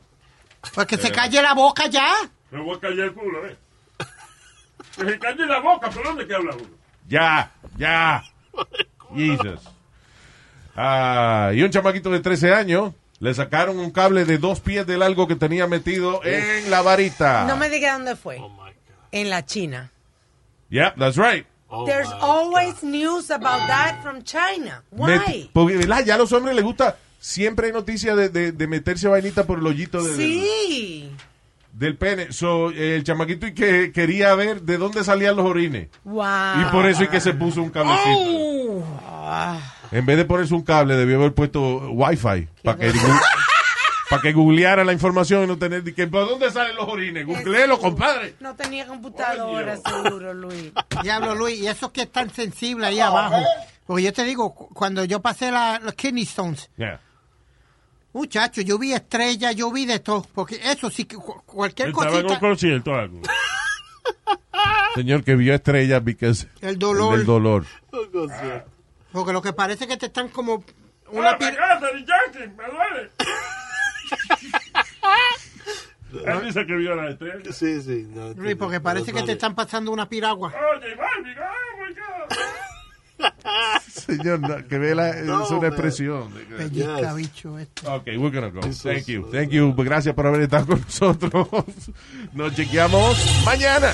[0.73, 2.11] Pues que se calle la boca ya.
[2.49, 3.55] Me voy a callar el culo, ¿eh?
[4.95, 6.80] Que se calle la boca, ¿pero dónde que habla uno?
[7.07, 8.23] Ya, ya.
[9.15, 9.59] Jesus.
[10.75, 14.97] Ah, y un chamaquito de 13 años le sacaron un cable de dos pies de
[14.97, 17.45] largo que tenía metido en la varita.
[17.45, 18.37] No me diga dónde fue.
[18.39, 18.73] Oh, my God.
[19.11, 19.91] En la China.
[20.69, 21.45] Yeah, that's right.
[21.67, 24.83] Oh, There's always news about that from China.
[24.91, 25.49] Met- Why?
[25.53, 26.03] porque, ¿verdad?
[26.05, 29.59] Ya a los hombres les gusta, siempre hay noticias de, de- de meterse vainita por
[29.59, 31.11] el hoyito de- Sí.
[31.73, 32.31] Del pene.
[32.31, 35.89] So, el chamaquito y que quería ver de dónde salían los orines.
[36.03, 36.61] Wow.
[36.61, 38.85] Y por eso y que se puso un cablecito.
[39.09, 39.57] Oh.
[39.91, 42.91] En vez de ponerse un cable, debió haber puesto Wi-Fi para que,
[44.09, 47.25] para que googleara la información y no tener que ¿por dónde salen los orines?
[47.25, 48.35] Googleelo, compadre.
[48.39, 50.71] no tenía computadora, seguro, Luis.
[51.03, 53.35] Diablo, Luis, y eso que es tan sensible ahí abajo.
[53.85, 56.99] Porque yo te digo, cu- cuando yo pasé la, los kidney stones, Yeah.
[58.13, 60.25] Muchacho, yo vi estrellas, yo vi de todo.
[60.33, 62.39] Porque eso sí, que cu- cualquier Estaba en un cosita.
[62.39, 63.21] concierto algo.
[64.95, 67.17] Señor que vio estrellas because El dolor.
[67.17, 67.65] del dolor.
[69.11, 70.63] Porque lo que parece que te están como.
[71.09, 73.11] Una pir- Yankee, me duele.
[76.25, 77.51] Él dice que vio la estrella.
[77.53, 78.05] Sí, sí.
[78.13, 80.49] No, Luis, porque parece que te están pasando una piragua.
[80.75, 81.25] Oye, God.
[83.91, 86.31] Señor, no, que ve la, No, es una expresión.
[86.57, 87.15] Pellizca, Yes.
[87.15, 87.87] bicho, este.
[87.87, 88.59] Ok, we're gonna go.
[88.61, 89.29] Eso Thank es- you.
[89.31, 89.73] Thank you.
[89.75, 91.47] Gracias por haber estado con nosotros.
[92.33, 93.93] Nos chequeamos mañana.